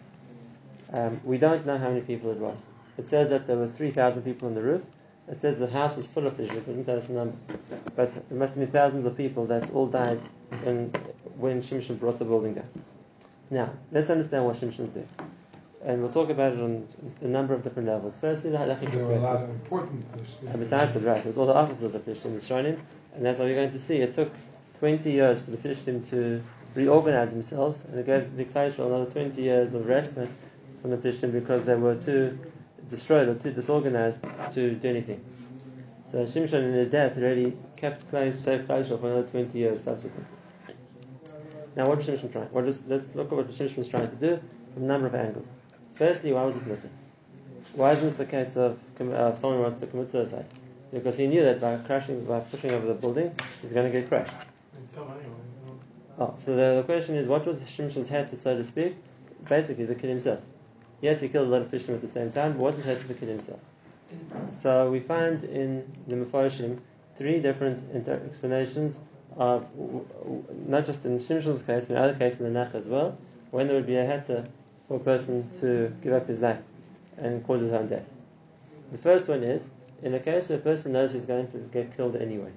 Um, 0.93 1.21
we 1.23 1.37
don't 1.37 1.65
know 1.65 1.77
how 1.77 1.89
many 1.89 2.01
people 2.01 2.31
it 2.31 2.37
was. 2.37 2.65
It 2.97 3.07
says 3.07 3.29
that 3.29 3.45
there 3.45 3.57
were 3.57 3.67
3,000 3.67 4.23
people 4.23 4.47
on 4.47 4.55
the 4.55 4.61
roof, 4.61 4.83
It 5.27 5.35
says 5.35 5.59
the 5.59 5.67
house 5.67 5.97
was 5.97 6.07
full 6.07 6.25
of 6.25 6.37
fish. 6.37 6.49
It 6.51 6.65
doesn't 6.65 6.85
tell 6.85 6.97
us 6.97 7.07
the 7.07 7.13
number, 7.13 7.35
but 7.95 8.15
it 8.15 8.31
must 8.31 8.55
have 8.55 8.63
been 8.63 8.71
thousands 8.71 9.05
of 9.05 9.17
people 9.17 9.45
that 9.47 9.69
all 9.71 9.87
died 9.87 10.21
when 10.63 10.91
when 11.37 11.61
Shimshon 11.61 11.99
brought 11.99 12.17
the 12.17 12.25
building 12.25 12.53
down. 12.53 12.69
Now 13.49 13.69
let's 13.91 14.09
understand 14.09 14.45
what 14.45 14.55
Shimshon's 14.55 14.89
doing, 14.89 15.09
and 15.83 16.01
we'll 16.01 16.13
talk 16.13 16.29
about 16.29 16.53
it 16.53 16.61
on 16.61 16.87
a 17.21 17.27
number 17.27 17.53
of 17.53 17.61
different 17.61 17.89
levels. 17.89 18.17
Firstly, 18.17 18.51
the 18.51 18.57
halachic 18.57 18.85
perspective. 18.85 18.99
There 18.99 19.07
were 19.07 19.15
a 19.15 19.19
lot 19.19 19.43
of 19.43 19.49
important 19.49 20.05
fish. 20.17 20.35
And 20.47 20.59
besides 20.59 20.95
it, 20.95 21.03
right, 21.03 21.17
it 21.17 21.25
was 21.25 21.37
all 21.37 21.45
the 21.45 21.53
officers 21.53 21.83
of 21.83 21.91
the 21.91 21.99
Plishtim, 21.99 22.33
the 22.39 22.45
Shronim, 22.47 22.79
and 23.13 23.25
that's 23.25 23.37
what 23.37 23.49
we're 23.49 23.55
going 23.55 23.71
to 23.71 23.79
see. 23.79 23.97
It 23.97 24.13
took 24.13 24.31
20 24.79 25.11
years 25.11 25.43
for 25.43 25.51
the 25.51 25.57
Plishtim 25.57 26.07
to 26.11 26.41
reorganize 26.77 27.31
themselves, 27.31 27.83
and 27.85 28.05
gave 28.05 28.37
the 28.37 28.45
Klal 28.45 28.77
another 28.77 29.09
20 29.09 29.41
years 29.41 29.73
of 29.73 29.87
respite 29.87 30.29
from 30.79 30.91
the 30.91 30.97
Plishtim 30.97 31.31
because 31.31 31.65
they 31.65 31.73
were 31.73 31.95
too 31.95 32.37
destroyed 32.87 33.27
or 33.27 33.33
too 33.33 33.51
disorganized 33.51 34.23
to 34.53 34.75
do 34.75 34.87
anything. 34.87 35.19
So 36.03 36.19
Shimshon 36.19 36.63
in 36.63 36.73
his 36.73 36.89
death 36.89 37.17
already 37.17 37.57
kept 37.75 38.09
Klal, 38.11 38.31
saved 38.33 38.67
Klal 38.67 38.87
for 38.87 39.07
another 39.07 39.23
20 39.23 39.57
years 39.57 39.83
subsequently. 39.83 40.35
Now, 41.75 41.87
what 41.87 41.97
was 41.97 42.07
Shimshon 42.07 42.31
trying? 42.31 42.47
What 42.49 42.65
is, 42.65 42.85
let's 42.87 43.15
look 43.15 43.31
at 43.31 43.37
what 43.37 43.49
Shimshon 43.49 43.77
was 43.77 43.87
trying 43.87 44.09
to 44.09 44.15
do 44.15 44.39
from 44.73 44.83
a 44.83 44.85
number 44.85 45.07
of 45.07 45.15
angles. 45.15 45.53
Firstly, 45.95 46.31
why 46.31 46.43
was 46.43 46.55
it 46.55 46.67
mutter? 46.67 46.91
Why 47.73 47.91
isn't 47.93 48.05
this 48.05 48.17
the 48.17 48.25
case 48.27 48.55
of, 48.55 48.79
of 48.99 49.37
someone 49.39 49.57
who 49.57 49.63
wants 49.63 49.79
to 49.79 49.87
commit 49.87 50.09
suicide? 50.11 50.45
Because 50.93 51.17
he 51.17 51.25
knew 51.25 51.43
that 51.43 51.59
by 51.59 51.77
crashing, 51.77 52.23
by 52.25 52.39
pushing 52.39 52.71
over 52.71 52.85
the 52.85 52.93
building, 52.93 53.35
he's 53.61 53.73
going 53.73 53.91
to 53.91 53.99
get 53.99 54.07
crushed. 54.07 54.46
Oh, 56.19 56.33
so 56.35 56.55
the, 56.55 56.81
the 56.81 56.83
question 56.83 57.15
is, 57.15 57.27
what 57.27 57.45
was 57.45 57.61
Shimshon's 57.61 58.09
head, 58.09 58.35
so 58.35 58.57
to 58.57 58.63
speak? 58.63 58.95
Basically, 59.47 59.85
the 59.85 59.93
kid 59.93 60.09
himself. 60.09 60.39
Yes, 60.99 61.21
he 61.21 61.29
killed 61.29 61.47
a 61.47 61.51
lot 61.51 61.61
of 61.61 61.69
Plishtim 61.69 61.93
at 61.93 62.01
the 62.01 62.07
same 62.07 62.31
time, 62.31 62.53
but 62.53 62.59
wasn't 62.59 62.85
head 62.85 62.99
to 63.07 63.13
kill 63.13 63.29
himself. 63.29 63.59
So 64.49 64.89
we 64.89 64.99
find 64.99 65.43
in 65.43 65.91
the 66.07 66.15
Mefarshim 66.15 66.79
three 67.15 67.39
different 67.39 67.83
inter- 67.93 68.21
explanations 68.25 68.99
of, 69.35 69.67
not 70.67 70.85
just 70.85 71.05
in 71.05 71.19
Shimshon's 71.19 71.61
case, 71.61 71.85
but 71.85 71.97
in 71.97 72.03
other 72.03 72.15
cases 72.17 72.39
in 72.39 72.51
the 72.51 72.59
Nach 72.59 72.73
as 72.73 72.87
well, 72.87 73.15
when 73.51 73.67
there 73.67 73.75
would 73.75 73.85
be 73.85 73.97
a 73.97 74.05
heter 74.05 74.47
for 74.87 74.97
a 74.97 74.99
person 74.99 75.47
to 75.59 75.93
give 76.01 76.13
up 76.13 76.27
his 76.27 76.39
life 76.39 76.59
and 77.17 77.45
cause 77.45 77.61
his 77.61 77.71
own 77.71 77.87
death. 77.87 78.09
The 78.91 78.97
first 78.97 79.27
one 79.27 79.43
is, 79.43 79.69
in 80.01 80.15
a 80.15 80.19
case 80.19 80.49
where 80.49 80.57
a 80.57 80.61
person 80.61 80.93
knows 80.93 81.13
he's 81.13 81.25
going 81.25 81.47
to 81.49 81.57
get 81.57 81.95
killed 81.95 82.15
anyway. 82.15 82.51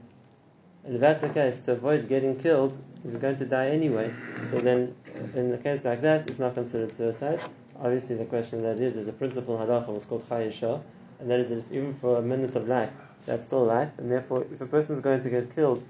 And 0.84 0.94
if 0.94 1.00
that's 1.00 1.22
the 1.22 1.28
case, 1.28 1.58
to 1.60 1.72
avoid 1.72 2.08
getting 2.08 2.36
killed, 2.36 2.78
he's 3.02 3.18
going 3.18 3.36
to 3.36 3.44
die 3.44 3.68
anyway, 3.68 4.12
so 4.50 4.58
then 4.58 4.94
in 5.34 5.52
a 5.52 5.58
case 5.58 5.84
like 5.84 6.02
that, 6.02 6.28
it's 6.30 6.38
not 6.38 6.54
considered 6.54 6.92
suicide. 6.92 7.40
Obviously, 7.78 8.16
the 8.16 8.24
question 8.24 8.60
that 8.60 8.80
is, 8.80 8.96
is 8.96 9.08
a 9.08 9.12
principle 9.12 9.60
in 9.60 9.66
halacha, 9.66 9.88
what's 9.88 10.06
called 10.06 10.28
chayesha, 10.28 10.82
and 11.18 11.30
that 11.30 11.40
is 11.40 11.50
that 11.50 11.64
even 11.70 11.94
for 11.94 12.16
a 12.16 12.22
minute 12.22 12.56
of 12.56 12.66
life, 12.68 12.90
that's 13.26 13.44
still 13.44 13.64
life, 13.64 13.90
and 13.98 14.10
therefore, 14.10 14.46
if 14.52 14.60
a 14.60 14.66
person 14.66 14.96
is 14.96 15.02
going 15.02 15.22
to 15.22 15.30
get 15.30 15.54
killed, 15.54 15.84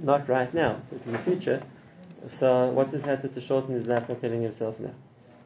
not 0.00 0.28
right 0.28 0.52
now, 0.52 0.80
but 0.90 1.00
in 1.06 1.12
the 1.12 1.18
future, 1.18 1.62
so 2.26 2.70
what's 2.70 2.92
his 2.92 3.02
to 3.04 3.40
shorten 3.40 3.74
his 3.74 3.86
life 3.86 4.08
by 4.08 4.14
killing 4.14 4.42
himself 4.42 4.80
now? 4.80 4.94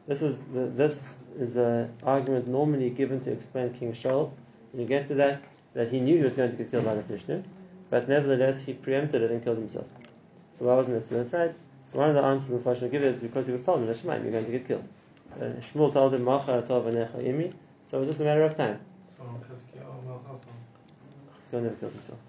This 0.07 0.21
is 0.21 0.39
the, 0.53 0.65
this 0.65 1.17
is 1.37 1.53
the 1.53 1.89
argument 2.03 2.47
normally 2.47 2.89
given 2.89 3.19
to 3.21 3.31
explain 3.31 3.73
King 3.73 3.93
Shaul. 3.93 4.31
When 4.71 4.81
you 4.81 4.87
get 4.87 5.07
to 5.07 5.15
that, 5.15 5.43
that 5.73 5.89
he 5.89 5.99
knew 5.99 6.17
he 6.17 6.23
was 6.23 6.33
going 6.33 6.51
to 6.51 6.57
get 6.57 6.71
killed 6.71 6.85
by 6.85 6.95
the 6.95 7.03
Plishtim, 7.03 7.43
but 7.91 8.09
nevertheless 8.09 8.63
he 8.63 8.73
preempted 8.73 9.21
it 9.21 9.29
and 9.29 9.43
killed 9.43 9.57
himself. 9.57 9.85
So 10.53 10.65
why 10.65 10.75
wasn't 10.75 10.97
it 10.97 11.05
suicide? 11.05 11.53
So 11.85 11.99
one 11.99 12.09
of 12.09 12.15
the 12.15 12.23
answers 12.23 12.49
the 12.49 12.59
Fasher 12.59 12.87
give 12.87 13.03
is 13.03 13.17
because 13.17 13.45
he 13.45 13.51
was 13.51 13.61
told 13.61 13.81
in 13.81 13.87
the 13.87 13.93
Shemaim, 13.93 14.23
you're 14.23 14.31
going 14.31 14.45
to 14.45 14.51
get 14.51 14.67
killed. 14.67 14.87
Uh, 15.35 15.45
Shmuel 15.59 15.91
told 15.93 16.13
him, 16.13 16.23
"Macha 16.23 16.63
anecha 16.67 17.17
imi," 17.17 17.53
so 17.89 17.97
it 17.97 17.99
was 18.01 18.09
just 18.09 18.21
a 18.21 18.23
matter 18.23 18.43
of 18.43 18.55
time. 18.55 18.79
Himself. 21.51 22.19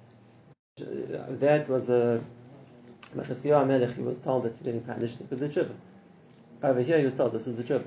That 1.40 1.68
was 1.68 1.88
a 1.90 2.20
Chizkiah. 3.16 3.94
He 3.94 4.02
was 4.02 4.18
told 4.18 4.42
that 4.44 4.62
getting 4.64 4.80
punished 4.80 5.18
with 5.30 5.38
the 5.38 5.48
tshuva. 5.48 5.74
Over 6.62 6.80
here, 6.80 6.98
he 6.98 7.04
was 7.04 7.14
told 7.14 7.32
this 7.32 7.46
is 7.46 7.56
the 7.56 7.62
tshuva. 7.62 7.86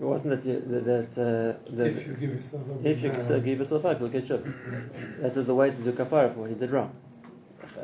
It 0.00 0.04
wasn't 0.04 0.30
that 0.30 0.48
you, 0.48 0.60
that, 0.60 0.84
that 0.84 1.58
uh, 1.68 1.70
the, 1.70 1.86
If 1.86 2.06
you 2.06 2.14
give 2.14 2.34
yourself 2.34 2.70
up. 2.70 2.86
if 2.86 3.02
you 3.02 3.08
now, 3.12 3.38
give 3.38 3.58
yourself 3.58 3.84
up, 3.84 4.00
you'll 4.00 4.08
get 4.08 4.24
tshuva. 4.24 5.20
That 5.20 5.36
was 5.36 5.46
the 5.46 5.54
way 5.54 5.70
to 5.70 5.76
do 5.76 5.92
kapara 5.92 6.32
for 6.32 6.40
what 6.40 6.48
he 6.50 6.56
did 6.56 6.70
wrong. 6.70 6.94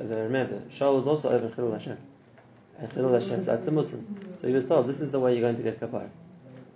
Remember, 0.01 0.63
Shaul 0.71 0.97
was 0.97 1.07
also 1.07 1.29
over 1.29 1.49
Chilul 1.49 1.75
Hashem. 1.75 1.99
And 2.79 2.91
Chilul 2.91 3.13
Hashem 3.13 3.41
is 3.41 3.49
Atzah 3.49 3.71
Muslim. 3.71 4.37
So 4.37 4.49
he 4.49 4.55
was 4.55 4.65
told, 4.65 4.87
this 4.87 5.03
is 5.03 5.11
the 5.11 5.21
way 5.21 5.35
you're 5.35 5.43
going 5.43 5.57
to 5.57 5.63
get 5.63 5.79
kapara. 5.79 6.09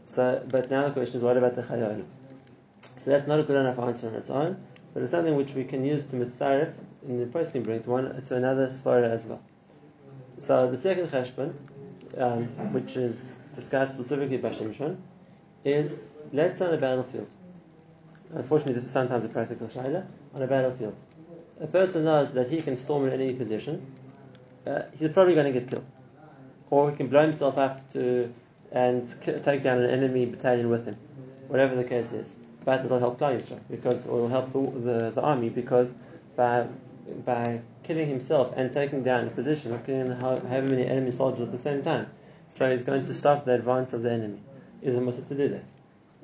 So, 0.05 0.45
but 0.47 0.71
now 0.71 0.89
the 0.89 0.93
question 0.93 1.17
is, 1.17 1.23
what 1.23 1.39
about 1.39 1.55
the 1.55 1.63
Chayyim? 1.63 2.05
So 2.99 3.11
that's 3.11 3.27
not 3.27 3.41
a 3.41 3.43
good 3.43 3.57
enough 3.57 3.79
answer 3.79 4.09
on 4.09 4.15
its 4.17 4.29
own, 4.29 4.63
but 4.93 5.03
it's 5.03 5.11
something 5.11 5.37
which 5.37 5.55
we 5.55 5.65
can 5.65 5.87
use 5.87 6.03
to 6.05 6.17
mitzaref 6.17 6.75
in 7.09 7.19
the 7.19 7.27
post 7.27 7.53
can 7.53 7.63
bring 7.63 7.83
to 7.83 7.89
one 7.89 8.23
to 8.23 8.37
another 8.37 8.67
svara 8.67 9.09
as 9.11 9.27
well. 9.27 9.41
So 10.39 10.71
the 10.71 10.77
second 10.77 11.09
cheshbon, 11.09 11.55
um, 12.19 12.45
which 12.75 12.97
is 12.97 13.37
discussed 13.55 13.95
specifically 13.95 14.37
by 14.37 14.51
Shimshon, 14.51 14.99
is 15.65 15.99
let's 16.33 16.61
on 16.61 16.73
a 16.73 16.77
battlefield. 16.77 17.29
Unfortunately, 18.35 18.75
this 18.75 18.85
is 18.85 18.91
sometimes 18.91 19.25
a 19.25 19.29
practical 19.29 19.67
shayla 19.67 20.07
on 20.35 20.43
a 20.43 20.47
battlefield. 20.47 20.95
A 21.61 21.67
person 21.67 22.05
knows 22.05 22.33
that 22.35 22.49
he 22.49 22.63
can 22.63 22.77
storm 22.77 23.05
an 23.05 23.13
enemy 23.13 23.35
position. 23.35 23.95
Uh, 24.67 24.83
he's 24.97 25.09
probably 25.09 25.35
going 25.35 25.53
to 25.53 25.59
get 25.59 25.69
killed, 25.69 25.85
or 26.71 26.91
he 26.91 26.97
can 26.97 27.09
blow 27.09 27.23
himself 27.23 27.59
up 27.59 27.91
to 27.93 28.33
and 28.73 29.09
take 29.43 29.63
down 29.63 29.79
an 29.79 29.91
enemy 29.91 30.27
battalion 30.27 30.71
with 30.71 30.87
him, 30.87 30.97
whatever 31.49 31.75
the 31.75 31.85
case 31.85 32.13
is. 32.13 32.37
But 32.65 32.85
it'll 32.85 32.99
help 32.99 33.19
Klal 33.19 33.37
Yisrael 33.37 33.61
because 33.71 34.07
or 34.07 34.17
it'll 34.17 34.29
help 34.29 34.53
the, 34.53 35.11
the, 35.15 35.21
army 35.21 35.49
because 35.49 35.95
by 36.37 36.67
by 37.25 37.61
killing 37.83 38.09
himself 38.09 38.53
and 38.57 38.71
taking 38.73 39.03
down 39.03 39.27
a 39.27 39.31
position, 39.31 39.73
or 39.73 39.79
killing 39.79 40.13
how- 40.13 40.37
however 40.37 40.69
many 40.69 40.87
enemy 40.87 41.11
soldiers 41.11 41.41
at 41.41 41.53
the 41.53 41.59
same 41.59 41.83
time, 41.83 42.07
so 42.49 42.71
he's 42.71 42.85
going 42.85 43.05
to 43.07 43.15
stop 43.15 43.45
the 43.45 43.55
advance 43.55 43.93
of 43.93 44.03
the 44.03 44.13
enemy. 44.13 44.39
Is 44.83 44.97
a 44.97 45.01
mutter 45.01 45.23
to 45.23 45.35
do 45.35 45.49
that? 45.49 45.65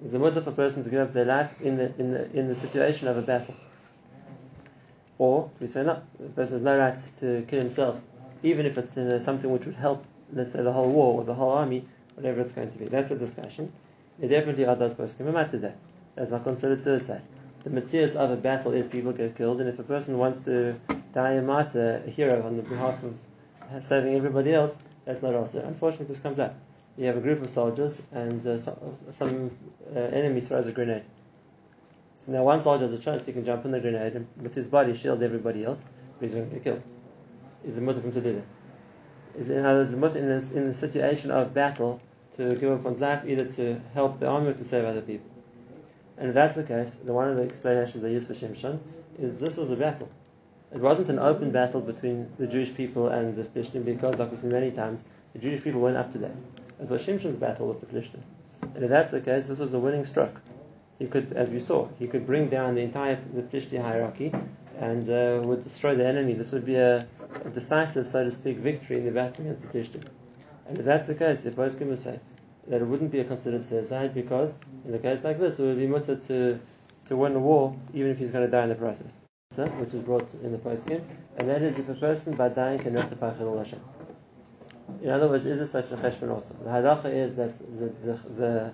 Is 0.05 0.15
a 0.15 0.19
mutter 0.19 0.41
for 0.41 0.51
a 0.51 0.53
person 0.53 0.83
to 0.83 0.91
give 0.91 1.01
up 1.01 1.13
their 1.13 1.25
life 1.25 1.61
in 1.61 1.77
the 1.77 1.93
in 1.99 2.13
the 2.13 2.31
in 2.33 2.49
the 2.49 2.55
situation 2.55 3.09
of 3.09 3.17
a 3.17 3.23
battle? 3.23 3.55
Or 5.19 5.51
we 5.61 5.67
say 5.67 5.83
no, 5.83 6.03
the 6.19 6.29
person 6.29 6.55
has 6.55 6.63
no 6.63 6.79
right 6.79 6.99
to 7.17 7.45
kill 7.49 7.61
himself, 7.61 8.01
even 8.43 8.67
if 8.67 8.77
it's 8.77 8.97
in 8.97 9.07
a, 9.09 9.21
something 9.21 9.51
which 9.51 9.65
would 9.65 9.75
help, 9.75 10.05
let's 10.33 10.53
say, 10.53 10.63
the 10.63 10.73
whole 10.73 10.91
war 10.91 11.21
or 11.21 11.25
the 11.25 11.35
whole 11.35 11.53
army, 11.53 11.87
whatever 12.15 12.41
it's 12.41 12.53
going 12.53 12.71
to 12.71 12.79
be. 12.79 12.85
That's 12.87 13.11
a 13.11 13.17
discussion. 13.17 13.73
There 14.19 14.29
definitely 14.29 14.67
are 14.67 14.77
those 14.77 14.95
poskim 14.95 15.51
to 15.51 15.59
that. 15.59 15.77
That's 16.15 16.31
not 16.31 16.45
considered 16.45 16.81
suicide. 16.81 17.23
The 17.65 17.71
mitzvahs 17.71 18.15
of 18.15 18.31
a 18.31 18.37
battle 18.37 18.73
is 18.73 18.87
people 18.87 19.13
get 19.13 19.37
killed, 19.37 19.61
and 19.61 19.69
if 19.69 19.79
a 19.79 19.83
person 19.83 20.19
wants 20.19 20.41
to 20.41 20.77
die 21.13 21.33
a 21.33 21.43
martyr, 21.43 22.03
a 22.07 22.11
hero 22.11 22.47
on 22.47 22.57
the 22.57 22.63
behalf 22.63 23.03
of 23.03 23.85
saving 23.85 24.15
everybody 24.15 24.53
else, 24.53 24.77
that's 25.05 25.23
not 25.23 25.35
also. 25.35 25.61
Unfortunately, 25.63 26.07
this 26.07 26.19
comes 26.19 26.39
up. 26.39 26.55
You 26.99 27.07
have 27.07 27.17
a 27.17 27.21
group 27.21 27.43
of 27.43 27.51
soldiers, 27.51 28.03
and 28.13 28.45
uh, 28.47 28.59
so, 28.59 28.97
some 29.11 29.51
uh, 29.95 29.99
enemy 29.99 30.41
throws 30.41 30.67
a 30.67 30.73
grenade. 30.73 31.05
So 32.17 32.33
now 32.33 32.43
one 32.43 32.61
soldier 32.63 32.87
has 32.87 32.95
a 32.95 32.99
chance, 32.99 33.27
he 33.27 33.33
can 33.33 33.45
jump 33.45 33.67
in 33.67 33.71
the 33.71 33.81
grenade 33.81 34.15
and 34.15 34.27
with 34.41 34.55
his 34.55 34.67
body 34.67 34.95
shield 34.95 35.23
everybody 35.23 35.65
else, 35.65 35.85
but 36.19 36.25
he's 36.25 36.35
going 36.35 36.49
to 36.49 36.55
get 36.55 36.65
killed. 36.65 36.83
Is 37.65 37.77
it 37.77 37.83
mutter 37.83 38.01
to 38.01 38.11
do 38.11 38.33
that? 38.33 39.39
Is 39.39 39.51
in 39.51 39.67
other 39.67 39.81
words, 39.81 39.95
mutter 39.95 40.19
in 40.19 40.29
the, 40.29 40.57
in 40.57 40.65
the 40.65 40.73
situation 40.73 41.31
of 41.31 41.53
battle 41.53 42.01
to 42.37 42.55
give 42.55 42.73
up 42.73 42.81
one's 42.81 43.01
life 43.01 43.23
either 43.27 43.45
to 43.45 43.79
help 43.93 44.19
the 44.19 44.27
army 44.27 44.49
or 44.49 44.55
to 44.55 44.65
save 44.65 44.87
other 44.87 45.03
people? 45.03 45.29
And 46.17 46.29
if 46.29 46.35
that's 46.35 46.55
the 46.55 46.65
case, 46.65 46.95
the 46.95 47.13
one 47.13 47.29
of 47.29 47.37
the 47.37 47.43
explanations 47.43 48.03
they 48.03 48.13
use 48.13 48.27
for 48.27 48.33
Shimshon 48.33 48.79
is 49.19 49.37
this 49.37 49.59
was 49.59 49.71
a 49.71 49.77
battle. 49.77 50.09
It 50.73 50.81
wasn't 50.81 51.11
an 51.11 51.19
open 51.19 51.53
battle 51.53 51.83
between 51.83 52.31
the 52.39 52.47
Jewish 52.47 52.75
people 52.75 53.09
and 53.09 53.37
the 53.37 53.45
Plishtim 53.45 53.85
because, 53.85 54.19
like 54.19 54.31
we've 54.31 54.41
seen 54.41 54.51
many 54.51 54.71
times, 54.71 55.05
the 55.35 55.39
Jewish 55.39 55.63
people 55.63 55.83
went 55.83 55.99
up 55.99 56.11
to 56.13 56.19
that. 56.19 56.33
It 56.81 56.89
was 56.89 57.03
Shimshon's 57.03 57.37
battle 57.37 57.69
with 57.69 57.81
the 57.81 57.87
Plishtim. 57.87 58.21
And 58.75 58.85
if 58.85 58.91
that's 58.91 59.11
the 59.11 59.21
case, 59.21 59.47
this 59.47 59.59
was 59.59 59.73
a 59.73 59.79
winning 59.79 60.05
stroke. 60.05 60.41
He 60.99 61.07
could, 61.07 61.33
as 61.33 61.51
we 61.51 61.61
saw, 61.61 61.89
he 61.99 62.07
could 62.07 62.27
bring 62.27 62.49
down 62.49 62.75
the 62.75 62.83
entire 62.83 63.19
the 63.33 63.79
hierarchy 63.81 64.33
and 64.79 65.09
uh, 65.09 65.41
would 65.45 65.63
destroy 65.63 65.95
the 65.95 66.07
enemy. 66.07 66.35
This 66.35 66.53
would 66.53 66.67
be 66.67 66.77
a, 66.77 67.07
a 67.45 67.51
decisive, 67.51 68.07
so 68.07 68.25
to 68.25 68.31
speak, 68.31 68.59
victory 68.59 68.99
in 68.99 69.05
the 69.05 69.11
battle 69.11 69.47
against 69.47 69.63
the 69.63 69.69
Plishtim. 69.69 70.05
And 70.69 70.79
if 70.79 70.85
that's 70.85 71.07
the 71.07 71.15
case, 71.15 71.41
the 71.43 71.51
poskim 71.51 71.89
will 71.89 71.97
say 71.97 72.19
that 72.69 72.83
it 72.83 72.85
wouldn't 72.85 73.13
be 73.13 73.21
a 73.21 73.25
considered 73.25 73.65
suicide 73.65 74.15
because 74.15 74.57
in 74.85 74.93
a 74.95 74.99
case 74.99 75.23
like 75.25 75.39
this, 75.39 75.59
it 75.59 75.63
would 75.65 75.79
be 75.79 75.87
mutter 75.87 76.17
to 76.17 76.59
to 77.07 77.17
win 77.17 77.37
a 77.37 77.39
war 77.39 77.77
even 77.95 78.11
if 78.11 78.19
he's 78.19 78.33
going 78.33 78.45
to 78.45 78.51
die 78.51 78.65
in 78.65 78.69
the 78.69 78.75
process. 78.75 79.17
Which 79.79 79.95
is 79.95 80.03
brought 80.03 80.29
in 80.43 80.51
the 80.51 80.59
poskim, 80.59 81.03
and 81.39 81.49
that 81.49 81.63
is 81.63 81.79
if 81.79 81.89
a 81.89 81.95
person 81.95 82.35
by 82.35 82.49
dying 82.49 82.81
can 82.81 82.95
rectify 82.95 83.33
Chilul 83.33 83.59
Hashem. 83.59 83.81
In 85.03 85.11
other 85.11 85.29
words, 85.29 85.47
is 85.47 85.59
there 85.59 85.67
such 85.67 85.93
a 85.93 85.97
cheshbon 85.97 86.31
also? 86.31 86.55
The 86.55 86.71
halacha 86.71 87.07
is 87.07 87.37
that 87.37 87.57
the, 87.57 87.87
the, 88.05 88.73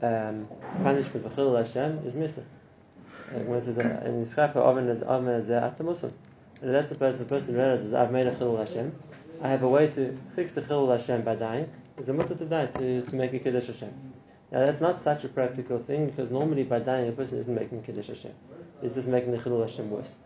the 0.00 0.28
um, 0.28 0.48
punishment 0.82 1.28
for 1.28 1.34
Chilul 1.34 1.58
Hashem 1.58 2.06
is 2.06 2.14
missing. 2.14 2.46
When 3.30 3.58
it 3.58 3.62
says, 3.62 3.78
"In 3.78 4.22
Yischapa 4.22 4.56
oven 4.56 4.88
is 4.88 5.02
oven 5.02 5.42
ze 5.42 5.52
atamusim," 5.52 6.12
and 6.60 6.74
that's 6.74 6.90
the 6.90 6.96
person. 6.96 7.24
The 7.24 7.28
person 7.28 7.54
realizes, 7.54 7.94
"I've 7.94 8.12
made 8.12 8.26
a 8.26 8.34
Chilul 8.34 8.58
Hashem. 8.58 8.94
I 9.42 9.48
have 9.48 9.62
a 9.62 9.68
way 9.68 9.88
to 9.90 10.18
fix 10.34 10.54
the 10.54 10.62
Chilul 10.62 10.90
Hashem 10.90 11.22
by 11.22 11.36
dying." 11.36 11.70
Is 11.98 12.08
a 12.08 12.14
mutter 12.14 12.34
to 12.34 12.44
die 12.46 12.66
to, 12.66 13.02
to 13.02 13.16
make 13.16 13.34
a 13.34 13.38
kiddush 13.38 13.66
Hashem. 13.66 13.92
Now 14.50 14.60
that's 14.60 14.80
not 14.80 15.00
such 15.00 15.24
a 15.24 15.28
practical 15.28 15.78
thing 15.78 16.06
because 16.06 16.30
normally 16.30 16.64
by 16.64 16.78
dying 16.78 17.08
a 17.08 17.12
person 17.12 17.38
isn't 17.38 17.54
making 17.54 17.82
kiddush 17.82 18.08
Hashem. 18.08 18.32
It's 18.82 18.94
just 18.94 19.08
making 19.08 19.32
the 19.32 19.38
Chilul 19.38 19.62
Hashem 19.62 19.90
worse. 19.90 20.16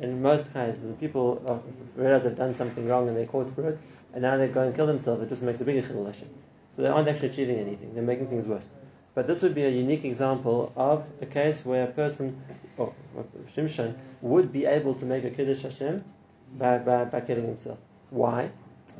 In 0.00 0.22
most 0.22 0.52
cases, 0.52 0.94
people 1.00 1.42
uh, 1.46 1.58
realize 2.00 2.24
they've 2.24 2.36
done 2.36 2.54
something 2.54 2.86
wrong 2.86 3.08
and 3.08 3.16
they're 3.16 3.26
caught 3.26 3.52
for 3.54 3.68
it, 3.68 3.80
and 4.12 4.22
now 4.22 4.36
they 4.36 4.48
go 4.48 4.62
and 4.62 4.74
kill 4.74 4.86
themselves, 4.86 5.22
it 5.22 5.28
just 5.28 5.42
makes 5.42 5.60
a 5.60 5.64
bigger 5.64 5.86
Chilul 5.86 6.06
Hashem. 6.06 6.28
So 6.70 6.82
they 6.82 6.88
aren't 6.88 7.08
actually 7.08 7.28
achieving 7.28 7.58
anything, 7.58 7.94
they're 7.94 8.02
making 8.02 8.28
things 8.28 8.46
worse. 8.46 8.70
But 9.14 9.26
this 9.26 9.42
would 9.42 9.54
be 9.54 9.64
a 9.64 9.70
unique 9.70 10.04
example 10.04 10.72
of 10.76 11.08
a 11.20 11.26
case 11.26 11.66
where 11.66 11.84
a 11.84 11.88
person, 11.88 12.40
or 12.76 12.94
or 13.16 13.24
Shimshon, 13.48 13.96
would 14.20 14.52
be 14.52 14.64
able 14.64 14.94
to 14.94 15.04
make 15.04 15.24
a 15.24 15.30
Kiddush 15.30 15.62
Hashem 15.62 16.04
by, 16.56 16.78
by, 16.78 17.04
by 17.04 17.20
killing 17.20 17.46
himself. 17.46 17.78
Why? 18.10 18.50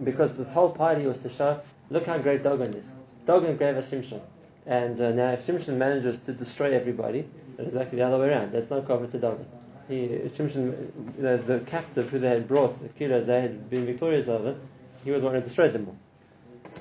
Because 0.03 0.37
this 0.37 0.51
whole 0.51 0.71
party 0.71 1.07
was 1.07 1.23
to 1.23 1.29
show, 1.29 1.61
look 1.91 2.07
how 2.07 2.19
great 2.19 2.43
Dogon 2.43 2.75
is. 2.75 2.93
Dogon 3.27 3.57
gave 3.57 3.77
Shimshon. 3.77 4.21
And 4.67 5.01
uh, 5.01 5.13
now 5.13 5.33
if 5.33 5.47
Shimshon 5.47 5.77
manages 5.77 6.19
to 6.19 6.33
destroy 6.33 6.73
everybody, 6.73 7.29
it's 7.57 7.69
exactly 7.69 7.99
the 7.99 8.07
other 8.07 8.19
way 8.19 8.29
around. 8.31 8.53
That's 8.53 8.71
not 8.71 8.87
cover 8.87 9.07
to 9.07 9.19
Dogon. 9.19 9.47
He, 9.89 10.09
Shimshon, 10.27 10.91
the, 11.19 11.39
the 11.39 11.61
captive 11.61 12.11
who 12.11 12.19
they 12.19 12.29
had 12.29 12.47
brought, 12.47 12.81
the 12.83 12.89
killers 12.89 13.27
they 13.27 13.41
had 13.41 13.71
been 13.71 13.87
victorious 13.87 14.29
over, 14.29 14.57
he 15.05 15.11
was 15.11 15.23
the 15.23 15.27
one 15.27 15.35
who 15.35 15.41
destroyed 15.41 15.73
them 15.73 15.89
all. 15.89 15.97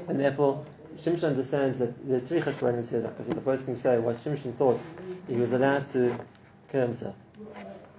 And 0.08 0.20
therefore, 0.20 0.66
Shimshon 0.96 1.26
understands 1.26 1.80
that 1.80 2.08
there's 2.08 2.28
three 2.28 2.42
cheshbonim 2.42 2.90
here, 2.90 3.02
because 3.02 3.28
the 3.28 3.36
poskim 3.36 3.78
say 3.78 4.00
what 4.00 4.18
Shimshon 4.18 4.56
thought 4.56 4.80
he 5.28 5.36
was 5.36 5.54
allowed 5.54 5.86
to 5.88 6.18
kill 6.72 6.82
himself. 6.82 7.16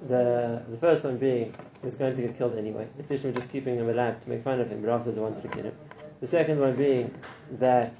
The 0.06 0.62
the 0.68 0.76
first 0.76 1.04
one 1.04 1.16
being 1.16 1.54
he 1.80 1.84
was 1.84 1.94
going 1.94 2.14
to 2.14 2.22
get 2.22 2.36
killed 2.36 2.56
anyway. 2.56 2.88
The 2.96 3.02
Plishtim 3.02 3.26
were 3.26 3.32
just 3.32 3.52
keeping 3.52 3.76
him 3.76 3.88
alive 3.88 4.20
to 4.22 4.28
make 4.28 4.42
fun 4.42 4.60
of 4.60 4.70
him, 4.70 4.80
but 4.82 4.90
afterwards 4.90 5.16
they 5.16 5.22
wanted 5.22 5.42
to 5.42 5.48
kill 5.48 5.64
him. 5.64 5.74
The 6.20 6.26
second 6.26 6.60
one 6.60 6.74
being 6.74 7.14
that 7.52 7.94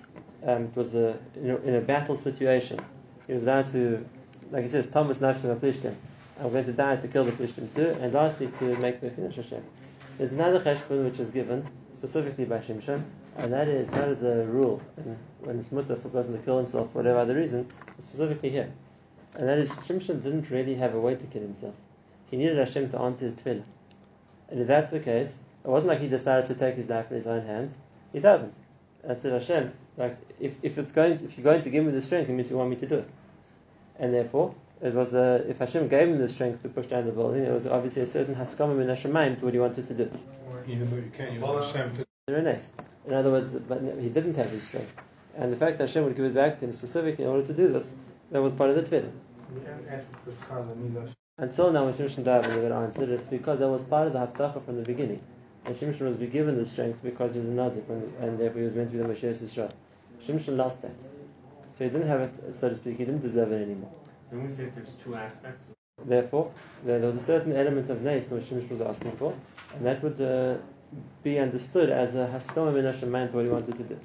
um, 0.45 0.65
it 0.65 0.77
was 0.77 0.95
a 0.95 1.19
in, 1.37 1.51
a 1.51 1.57
in 1.59 1.75
a 1.75 1.81
battle 1.81 2.17
situation. 2.17 2.81
He 3.27 3.33
was 3.35 3.45
allowed 3.45 3.69
to, 3.69 4.05
like 4.51 4.63
he 4.63 4.69
says, 4.69 4.87
Thomas 4.87 5.19
Nafshim 5.19 5.57
Plishtim. 5.59 5.95
I'm 6.41 6.51
going 6.51 6.65
to 6.65 6.73
die 6.73 6.97
to 6.97 7.09
kill 7.09 7.25
the 7.25 7.33
Plishtim 7.33 7.73
too, 7.75 7.97
and 8.01 8.13
lastly 8.13 8.49
to 8.59 8.77
make 8.79 9.01
the 9.01 9.11
Hashem. 9.11 9.63
There's 10.17 10.33
another 10.33 10.61
cheshbon 10.61 11.05
which 11.05 11.21
is 11.21 11.31
given 11.31 11.67
specifically 11.99 12.45
by 12.45 12.59
Shimshon, 12.59 13.03
and 13.39 13.53
that 13.53 13.67
is 13.67 13.91
not 13.91 14.09
as 14.09 14.23
a 14.23 14.45
rule 14.45 14.81
and 14.97 15.19
when 15.41 15.59
it's 15.59 15.73
mutter 15.73 15.97
for 15.97 16.07
a 16.07 16.11
person 16.13 16.33
to 16.33 16.39
kill 16.45 16.59
himself 16.59 16.93
for 16.93 16.99
whatever 16.99 17.19
other 17.19 17.35
reason, 17.35 17.67
specifically 17.99 18.51
here. 18.51 18.71
And 19.35 19.49
that 19.49 19.59
is 19.59 19.73
Shimshon 19.73 20.23
didn't 20.23 20.49
really 20.49 20.77
have 20.77 20.95
a 20.95 21.01
way 21.01 21.17
to 21.17 21.27
kill 21.27 21.43
himself. 21.43 21.75
He 22.31 22.37
needed 22.37 22.57
Hashem 22.57 22.91
to 22.91 23.01
answer 23.01 23.25
his 23.25 23.35
tefillah. 23.35 23.65
And 24.49 24.61
if 24.61 24.69
that's 24.69 24.93
the 24.93 25.01
case, 25.01 25.41
it 25.65 25.69
wasn't 25.69 25.89
like 25.89 26.01
he 26.01 26.09
decided 26.09 26.47
to 26.47 26.55
take 26.55 26.77
his 26.77 26.89
life 26.89 27.11
in 27.11 27.17
his 27.17 27.27
own 27.27 27.45
hands. 27.45 27.77
He 28.13 28.21
didn't. 28.21 28.57
I 29.09 29.15
said, 29.15 29.33
Hashem, 29.33 29.73
like 29.97 30.17
if, 30.39 30.57
if 30.63 30.79
it's 30.79 30.93
going 30.93 31.13
if 31.25 31.37
you're 31.37 31.45
going 31.45 31.63
to 31.63 31.71
give 31.71 31.85
me 31.85 31.91
the 31.91 32.03
strength, 32.03 32.31
it 32.31 32.33
means 32.33 32.49
you 32.49 32.59
want 32.59 32.71
me 32.71 32.77
to 32.77 32.87
do 32.87 32.97
it. 32.97 33.11
And 33.99 34.15
therefore, 34.15 34.55
it 34.81 34.95
was 34.95 35.15
uh, 35.15 35.45
if 35.49 35.59
Hashem 35.59 35.89
gave 35.89 36.09
him 36.09 36.19
the 36.19 36.29
strength 36.29 36.63
to 36.63 36.69
push 36.69 36.87
down 36.87 37.07
the 37.07 37.13
building, 37.13 37.43
it 37.43 37.53
was 37.53 37.67
obviously 37.67 38.03
a 38.03 38.07
certain 38.07 38.37
haskama 38.37 38.81
in 38.81 38.87
Hashemayim 38.87 39.39
to 39.41 39.47
what 39.47 39.55
he 39.55 39.61
wanted 39.61 39.89
to 39.89 39.95
do. 39.95 40.11
Even 40.69 40.91
though 40.91 40.97
you 40.97 41.11
can't 41.17 41.33
use 41.33 41.73
Hashem 41.73 41.95
to 41.95 42.07
They're 42.27 42.47
a. 42.47 42.61
In 43.07 43.15
other 43.15 43.31
words, 43.31 43.49
but 43.49 43.81
he 43.81 44.11
didn't 44.11 44.37
have 44.37 44.51
his 44.51 44.65
strength. 44.65 44.95
And 45.35 45.51
the 45.53 45.57
fact 45.57 45.79
that 45.79 45.89
Hashem 45.89 46.05
would 46.05 46.15
give 46.15 46.27
it 46.27 46.35
back 46.35 46.59
to 46.59 46.67
him 46.67 46.73
specifically 46.73 47.25
in 47.25 47.31
order 47.31 47.47
to 47.47 47.55
do 47.55 47.69
this, 47.69 47.95
that 48.31 48.43
was 48.43 48.53
part 48.53 48.71
of 48.71 48.77
the 48.77 48.83
tefillah. 48.83 49.11
We 49.55 49.65
haven't 49.65 49.89
asked 49.89 50.09
for 50.25 50.31
Schar 50.31 50.67
Lamiza. 50.67 51.15
Until 51.39 51.73
now, 51.73 51.87
when 51.87 51.95
Shimshon 51.95 52.25
died, 52.25 52.47
when 52.47 52.57
they 52.57 52.69
got 52.69 52.83
answered, 52.83 53.09
it's 53.09 53.29
because 53.29 53.61
that 53.61 53.69
was 53.69 53.83
part 53.83 54.09
of 54.09 54.13
the 54.13 54.19
haftacha 54.19 54.63
from 54.63 54.77
the 54.77 54.83
beginning. 54.83 55.23
And 55.65 55.75
Shimshon 55.75 56.01
was 56.01 56.17
given 56.17 56.57
the 56.57 56.65
strength 56.65 57.03
because 57.03 57.33
he 57.33 57.39
was 57.39 57.49
a 57.49 57.53
Nazir, 57.53 57.83
when, 57.87 58.13
and 58.21 58.39
therefore 58.39 58.59
he 58.59 58.65
was 58.65 58.75
meant 58.75 58.91
to 58.91 58.97
be 58.97 59.03
the 59.03 59.09
Moshe 59.09 59.23
Yisrael. 59.23 59.71
Shimshon 60.21 60.57
lost 60.57 60.83
that. 60.83 61.01
So 61.73 61.85
he 61.85 61.91
didn't 61.91 62.09
have 62.09 62.21
it, 62.21 62.55
so 62.55 62.69
to 62.69 62.75
speak, 62.75 62.99
he 62.99 63.05
didn't 63.05 63.21
deserve 63.21 63.53
it 63.53 63.63
anymore. 63.63 63.93
When 64.31 64.45
we 64.45 64.53
say 64.53 64.71
there's 64.75 64.93
two 65.03 65.15
aspects, 65.15 65.71
Therefore, 66.05 66.53
there, 66.85 67.01
was 67.01 67.17
a 67.17 67.21
certain 67.21 67.53
element 67.53 67.91
of 67.91 68.03
Nes 68.03 68.31
which 68.31 68.45
Shimshon 68.45 68.71
was 68.71 68.81
asking 68.81 69.13
for, 69.13 69.35
and 69.75 69.85
that 69.85 70.03
would 70.03 70.21
uh, 70.21 70.57
be 71.23 71.39
understood 71.39 71.91
as 71.91 72.15
a 72.15 72.27
haskama 72.27 72.73
min 72.73 72.85
Hashemayim 72.85 73.31
to 73.31 73.37
what 73.37 73.45
he 73.45 73.51
wanted 73.51 73.77
to 73.77 73.83
do. 73.83 73.99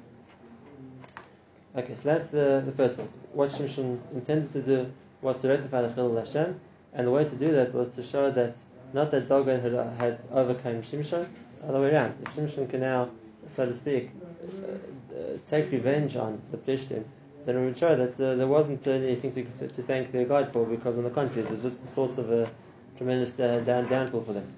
Okay, 1.76 1.94
so 1.94 2.08
that's 2.08 2.28
the, 2.28 2.62
the 2.64 2.72
first 2.72 2.96
point. 2.96 3.10
What 3.32 3.50
Shimshon 3.50 3.98
intended 4.12 4.52
to 4.52 4.62
do 4.62 4.92
was 5.22 5.40
to 5.40 5.48
rectify 5.48 5.82
the 5.82 5.88
Chilul 5.88 6.18
Hashem, 6.18 6.60
and 6.92 7.06
the 7.06 7.10
way 7.10 7.24
to 7.24 7.34
do 7.36 7.52
that 7.52 7.72
was 7.72 7.90
to 7.90 8.02
show 8.02 8.30
that 8.30 8.56
not 8.92 9.10
that 9.10 9.28
Dogon 9.28 9.60
had, 9.60 9.72
had 9.98 10.20
overcome 10.32 10.82
Shimshon, 10.82 11.26
the 11.60 11.68
other 11.68 11.80
way 11.80 11.92
around. 11.92 12.14
If 12.22 12.36
Shimshon 12.36 12.68
can 12.68 12.80
now, 12.80 13.10
so 13.48 13.66
to 13.66 13.74
speak, 13.74 14.10
uh, 14.42 15.14
uh, 15.14 15.38
take 15.46 15.70
revenge 15.70 16.16
on 16.16 16.40
the 16.50 16.56
Plishtim, 16.56 17.04
then 17.44 17.56
it 17.56 17.64
would 17.64 17.76
show 17.76 17.94
that 17.94 18.14
uh, 18.14 18.36
there 18.36 18.46
wasn't 18.46 18.86
anything 18.86 19.32
to, 19.32 19.68
to 19.68 19.82
thank 19.82 20.12
their 20.12 20.24
God 20.24 20.52
for, 20.52 20.64
because 20.64 20.98
on 20.98 21.04
the 21.04 21.10
contrary, 21.10 21.46
it 21.46 21.50
was 21.50 21.62
just 21.62 21.82
the 21.82 21.88
source 21.88 22.18
of 22.18 22.30
a 22.30 22.50
tremendous 22.96 23.38
uh, 23.38 23.60
down, 23.60 23.88
downfall 23.88 24.22
for 24.22 24.32
them. 24.32 24.50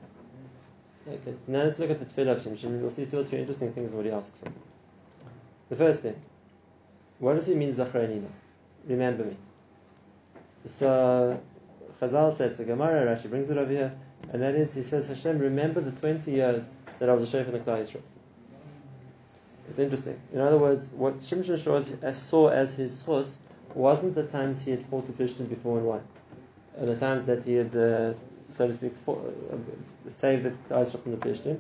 Okay, 1.09 1.33
so 1.33 1.39
now 1.47 1.63
let's 1.63 1.79
look 1.79 1.91
at 1.91 2.01
the 2.01 2.07
tefillah 2.07 2.33
of 2.33 2.39
Shimshon. 2.39 2.81
We'll 2.81 2.91
see 2.91 3.07
two 3.07 3.21
or 3.21 3.25
three 3.25 3.39
interesting 3.39 3.73
things 3.73 3.93
in 3.93 3.97
what 3.97 4.07
he 4.07 4.13
asks 4.13 4.39
for. 4.39 4.51
The 5.69 5.77
first 5.77 6.03
thing, 6.03 6.21
what 7.19 7.35
does 7.35 7.47
he 7.47 7.55
mean 7.55 7.71
Zachreinina? 7.71 8.29
Remember 8.87 9.25
me. 9.25 9.37
So 10.65 11.41
Chazal 12.01 12.33
says, 12.33 12.57
the 12.57 12.65
Gemara 12.65 13.07
Rashi 13.07 13.31
brings 13.31 13.51
it 13.51 13.59
over 13.59 13.71
here, 13.71 13.97
and 14.33 14.43
that 14.43 14.55
is, 14.55 14.75
he 14.75 14.83
says, 14.83 15.07
Hashem, 15.09 15.39
remember 15.39 15.81
the 15.81 15.93
20 15.93 16.31
years 16.31 16.71
that 16.99 17.09
I 17.09 17.13
was 17.13 17.23
a 17.23 17.27
sheikh 17.27 17.47
in 17.47 17.53
the 17.53 17.61
Klal 17.61 17.83
Yisrael. 17.83 18.03
It's 19.69 19.79
interesting. 19.79 20.21
In 20.33 20.41
other 20.41 20.59
words, 20.59 20.91
what 20.91 21.19
Shimshon 21.19 22.15
saw 22.15 22.49
as 22.49 22.75
his 22.75 22.99
source 22.99 23.39
wasn't 23.75 24.15
the 24.15 24.25
times 24.25 24.65
he 24.65 24.71
had 24.71 24.83
fought 24.85 25.07
the 25.07 25.13
Plishtim 25.13 25.49
before 25.49 25.79
and 25.79 26.03
and 26.79 26.89
the 26.89 26.97
times 26.97 27.27
that 27.27 27.43
he 27.43 27.55
had, 27.55 27.75
uh, 27.75 28.13
so 28.51 28.67
to 28.67 28.73
speak, 28.73 28.97
fought, 28.97 29.35
uh, 29.53 30.11
saved 30.11 30.45
the 30.45 30.51
Klal 30.51 30.83
Yisrael 30.83 31.03
from 31.03 31.13
the 31.13 31.19
Plishtim. 31.19 31.59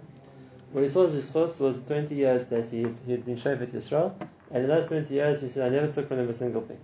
What 0.72 0.82
he 0.82 0.88
saw 0.88 1.06
as 1.06 1.14
his 1.14 1.28
source 1.28 1.58
was 1.58 1.80
the 1.80 1.94
20 1.94 2.14
years 2.14 2.46
that 2.48 2.68
he 2.68 2.82
had, 2.82 3.00
he 3.06 3.12
had 3.12 3.24
been 3.24 3.36
sheikh 3.36 3.60
at 3.60 3.70
Yisrael, 3.70 4.14
and 4.50 4.64
in 4.64 4.68
those 4.68 4.86
20 4.86 5.12
years 5.12 5.40
he 5.40 5.48
said, 5.48 5.66
I 5.66 5.74
never 5.74 5.90
took 5.90 6.08
from 6.08 6.18
them 6.18 6.28
a 6.28 6.34
single 6.34 6.62
thing. 6.62 6.78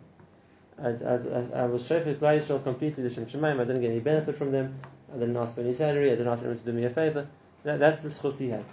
I, 0.78 0.88
I, 0.88 1.62
I 1.62 1.66
was 1.66 1.88
Klal 1.88 2.16
Yisrael 2.16 2.62
completely 2.62 3.04
L'Shem 3.04 3.26
Shemaim. 3.26 3.60
I 3.60 3.64
didn't 3.64 3.82
get 3.82 3.90
any 3.90 4.00
benefit 4.00 4.36
from 4.36 4.50
them. 4.50 4.74
I 5.14 5.18
didn't 5.18 5.36
ask 5.36 5.54
for 5.54 5.60
any 5.60 5.74
salary. 5.74 6.08
I 6.08 6.16
didn't 6.16 6.28
ask 6.28 6.42
anyone 6.42 6.58
to 6.58 6.64
do 6.64 6.72
me 6.72 6.84
a 6.84 6.90
favor. 6.90 7.28
That, 7.64 7.78
that's 7.78 8.00
the 8.00 8.08
schus 8.08 8.38
he 8.38 8.48
had. 8.48 8.64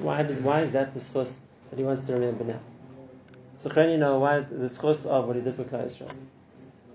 Why, 0.00 0.22
why 0.22 0.60
is 0.60 0.72
that 0.72 0.94
the 0.94 1.00
schus 1.00 1.38
that 1.70 1.78
he 1.78 1.84
wants 1.84 2.04
to 2.04 2.12
remember 2.14 2.44
now? 2.44 2.60
So 3.56 3.70
can 3.70 3.90
you 3.90 3.98
know 3.98 4.18
why 4.18 4.40
the 4.40 4.66
schus 4.66 5.06
of 5.06 5.26
what 5.26 5.36
he 5.36 5.42
did 5.42 5.54
for 5.56 5.64
Klal 5.64 5.86
Yisrael? 5.86 6.12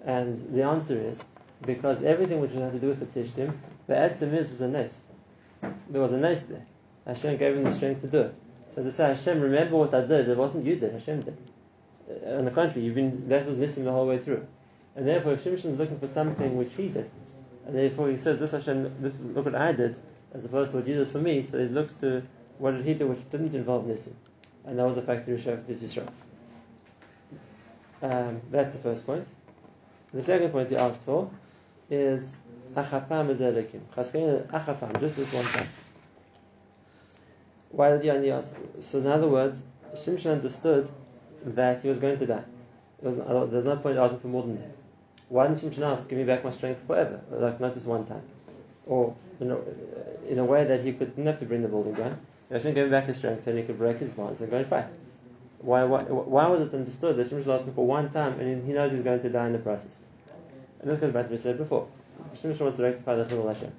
And 0.05 0.37
the 0.53 0.63
answer 0.63 0.99
is 0.99 1.25
because 1.65 2.03
everything 2.03 2.39
which 2.39 2.53
had 2.53 2.71
to 2.71 2.79
do 2.79 2.87
with 2.87 2.99
the 2.99 3.05
Plishtim, 3.05 3.53
the 3.87 3.93
Etzim 3.93 4.33
is 4.33 4.49
was 4.49 4.61
a 4.61 4.67
nes. 4.67 5.01
There 5.89 6.01
was 6.01 6.13
a 6.13 6.17
nes 6.17 6.43
there. 6.43 6.65
Hashem 7.05 7.37
gave 7.37 7.55
him 7.55 7.63
the 7.63 7.71
strength 7.71 8.01
to 8.01 8.07
do 8.07 8.21
it. 8.21 8.35
So 8.69 8.83
to 8.83 8.91
say 8.91 9.07
Hashem, 9.07 9.41
remember 9.41 9.77
what 9.77 9.93
I 9.93 10.05
did, 10.05 10.29
it 10.29 10.37
wasn't 10.37 10.65
you 10.65 10.75
did, 10.75 10.93
Hashem 10.93 11.21
did. 11.21 11.37
Uh, 12.09 12.37
on 12.37 12.45
the 12.45 12.51
contrary, 12.51 12.85
you've 12.85 12.95
been 12.95 13.27
that 13.29 13.45
was 13.45 13.57
missing 13.57 13.85
the 13.85 13.91
whole 13.91 14.07
way 14.07 14.19
through. 14.19 14.45
And 14.95 15.07
therefore, 15.07 15.33
if 15.33 15.43
Shimshon 15.43 15.71
is 15.71 15.77
looking 15.77 15.99
for 15.99 16.07
something 16.07 16.57
which 16.57 16.73
he 16.75 16.89
did, 16.89 17.09
and 17.65 17.75
therefore 17.75 18.09
he 18.09 18.17
says, 18.17 18.39
"This 18.39 18.51
Hashem, 18.51 18.95
this 19.01 19.19
look 19.19 19.45
what 19.45 19.55
I 19.55 19.73
did," 19.73 19.97
as 20.33 20.45
opposed 20.45 20.71
to 20.71 20.77
what 20.77 20.87
you 20.87 20.95
did 20.95 21.07
for 21.07 21.19
me. 21.19 21.41
So 21.41 21.59
he 21.59 21.65
looks 21.65 21.93
to 21.95 22.23
what 22.63 22.77
did 22.77 22.85
he 22.85 22.93
do 22.93 23.07
which 23.07 23.29
didn't 23.29 23.53
involve 23.53 23.85
Nisim, 23.85 24.13
and 24.65 24.79
that 24.79 24.85
was 24.85 24.95
the 24.95 25.01
fact 25.01 25.25
that 25.25 25.35
he 25.35 25.43
showed 25.43 25.67
this 25.67 25.83
Yisrael. 25.83 26.07
Um, 28.01 28.39
that's 28.51 28.71
the 28.71 28.79
first 28.79 29.05
point. 29.05 29.27
The 30.13 30.23
second 30.23 30.51
point 30.51 30.69
he 30.69 30.77
asked 30.77 31.03
for 31.03 31.29
is 31.89 32.33
achapam 32.73 33.35
ezelikim. 33.35 33.81
Achapam, 33.97 34.97
just 35.01 35.17
this 35.17 35.33
one 35.33 35.43
time. 35.43 35.67
Why 37.71 37.97
did 37.97 38.23
he 38.23 38.31
ask? 38.31 38.55
So 38.79 38.99
in 38.99 39.07
other 39.07 39.27
words, 39.27 39.63
Shimshon 39.93 40.31
understood 40.31 40.89
that 41.43 41.81
he 41.81 41.89
was 41.89 41.99
going 41.99 42.17
to 42.19 42.25
die. 42.25 42.45
Was, 43.01 43.49
there's 43.51 43.65
no 43.65 43.75
point 43.75 43.97
asking 43.97 44.21
for 44.21 44.27
more 44.27 44.43
than 44.43 44.55
that. 44.61 44.77
Why 45.27 45.47
didn't 45.47 45.59
Shimshon 45.59 45.81
ask, 45.81 46.07
give 46.07 46.17
me 46.17 46.23
back 46.23 46.45
my 46.45 46.51
strength 46.51 46.87
forever? 46.87 47.19
Like 47.29 47.59
not 47.59 47.73
just 47.73 47.87
one 47.87 48.05
time. 48.05 48.23
Or 48.85 49.13
you 49.41 49.47
know, 49.47 49.61
in 50.29 50.39
a 50.39 50.45
way 50.45 50.63
that 50.63 50.79
he 50.79 50.93
could, 50.93 51.13
didn't 51.17 51.27
have 51.27 51.39
to 51.39 51.45
bring 51.45 51.61
the 51.61 51.67
building 51.67 51.95
down. 51.95 52.21
Hashem 52.53 52.75
gave 52.75 52.85
him 52.85 52.91
back 52.91 53.05
his 53.05 53.17
strength 53.17 53.47
and 53.47 53.57
he 53.57 53.63
could 53.63 53.79
break 53.79 53.97
his 53.97 54.11
bonds 54.11 54.39
and 54.39 54.51
go 54.51 54.57
and 54.57 54.67
fight. 54.67 54.85
Why, 55.57 55.85
why, 55.85 56.03
why 56.03 56.47
was 56.47 56.61
it 56.61 56.73
understood 56.73 57.15
Shimshon 57.17 57.37
was 57.37 57.47
asking 57.47 57.73
for 57.73 57.87
one 57.87 58.11
time 58.11 58.39
and 58.39 58.67
he 58.67 58.73
knows 58.73 58.91
he's 58.91 59.01
going 59.01 59.21
to 59.21 59.29
die 59.29 59.47
in 59.47 59.53
the 59.53 59.59
process? 59.59 59.97
And 60.79 60.91
this 60.91 60.99
goes 60.99 61.11
back 61.11 61.23
to 61.23 61.29
what 61.29 61.31
we 61.31 61.37
said 61.37 61.57
before. 61.57 61.87
Shimshon 62.35 62.61
wants 62.61 62.77
to 62.77 62.83
rectify 62.83 63.15
the 63.15 63.25
Chilul 63.25 63.47
Hashem. 63.47 63.71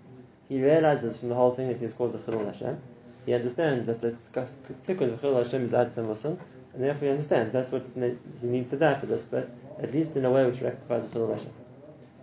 He 0.48 0.60
realizes 0.60 1.16
from 1.16 1.28
the 1.28 1.36
whole 1.36 1.52
thing 1.52 1.68
that 1.68 1.78
he's 1.78 1.92
caused 1.92 2.14
the 2.14 2.18
Chilul 2.18 2.46
Hashem. 2.46 2.80
He 3.26 3.34
understands 3.34 3.86
that 3.86 4.00
the 4.00 4.16
tikkun 4.32 5.12
of 5.12 5.20
Chilul 5.20 5.44
Hashem 5.44 5.62
is 5.62 5.72
ad 5.72 5.94
Musan, 5.94 6.36
and 6.72 6.82
therefore 6.82 7.04
he 7.04 7.10
understands 7.10 7.52
that's 7.52 7.70
what 7.70 7.86
he 7.94 8.16
needs 8.46 8.70
to 8.70 8.76
die 8.76 8.98
for 8.98 9.06
this, 9.06 9.24
but 9.24 9.50
at 9.80 9.92
least 9.92 10.16
in 10.16 10.24
a 10.24 10.30
way 10.32 10.44
which 10.46 10.60
rectifies 10.60 11.06
the 11.06 11.16
Chilul 11.16 11.32
Hashem. 11.32 11.52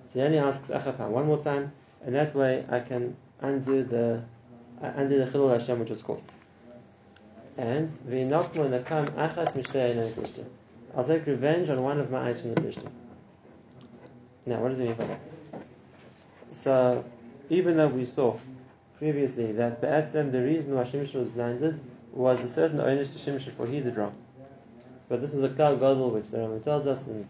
So 0.04 0.30
he 0.30 0.38
asks 0.38 0.70
Achapam 0.70 1.12
one 1.12 1.28
more 1.28 1.42
time, 1.42 1.72
and 2.04 2.14
that 2.14 2.36
way 2.36 2.66
I 2.70 2.82
can 2.82 3.16
undo 3.40 3.84
the 3.84 4.24
uh, 4.84 4.92
undo 4.98 5.18
the 5.18 5.26
Chilul 5.26 5.54
Hashem 5.54 5.80
which 5.80 5.90
was 5.90 6.02
caused. 6.02 6.26
And 7.58 7.90
v'inokmo 7.90 8.70
nakam 8.70 9.10
achas 9.12 9.54
mishtei. 9.56 10.46
I'll 10.96 11.06
take 11.06 11.26
revenge 11.26 11.70
on 11.70 11.82
one 11.82 12.00
of 12.00 12.12
my 12.12 12.28
eyes 12.28 12.42
from 12.42 12.54
the 12.54 12.62
plishtim. 12.62 12.90
Now, 14.46 14.60
what 14.60 14.70
does 14.70 14.80
it 14.80 14.86
mean 14.86 14.96
by 14.96 15.06
that? 15.06 15.20
So, 16.52 17.06
even 17.50 17.78
though 17.78 17.88
we 17.88 18.06
saw 18.06 18.38
previously 18.98 19.52
that 19.54 19.82
Be'etzem, 19.82 20.32
the 20.32 20.42
reason 20.42 20.76
why 20.76 20.84
Shimshon 20.84 21.16
was 21.16 21.30
blinded 21.30 21.80
was 22.12 22.44
a 22.44 22.48
certain 22.48 22.80
onus 22.80 23.14
to 23.14 23.32
Shimshon 23.32 23.52
for 23.54 23.68
he 23.68 23.80
did 23.80 23.96
wrong. 23.96 24.14
But 25.08 25.22
this 25.22 25.34
is 25.34 25.44
a 25.44 25.50
Kal 25.50 25.76
Gadol 25.76 26.12
which 26.12 26.30
the 26.30 26.38
Rambam 26.38 26.64
tells 26.64 26.88
us, 26.88 27.08
and 27.08 27.28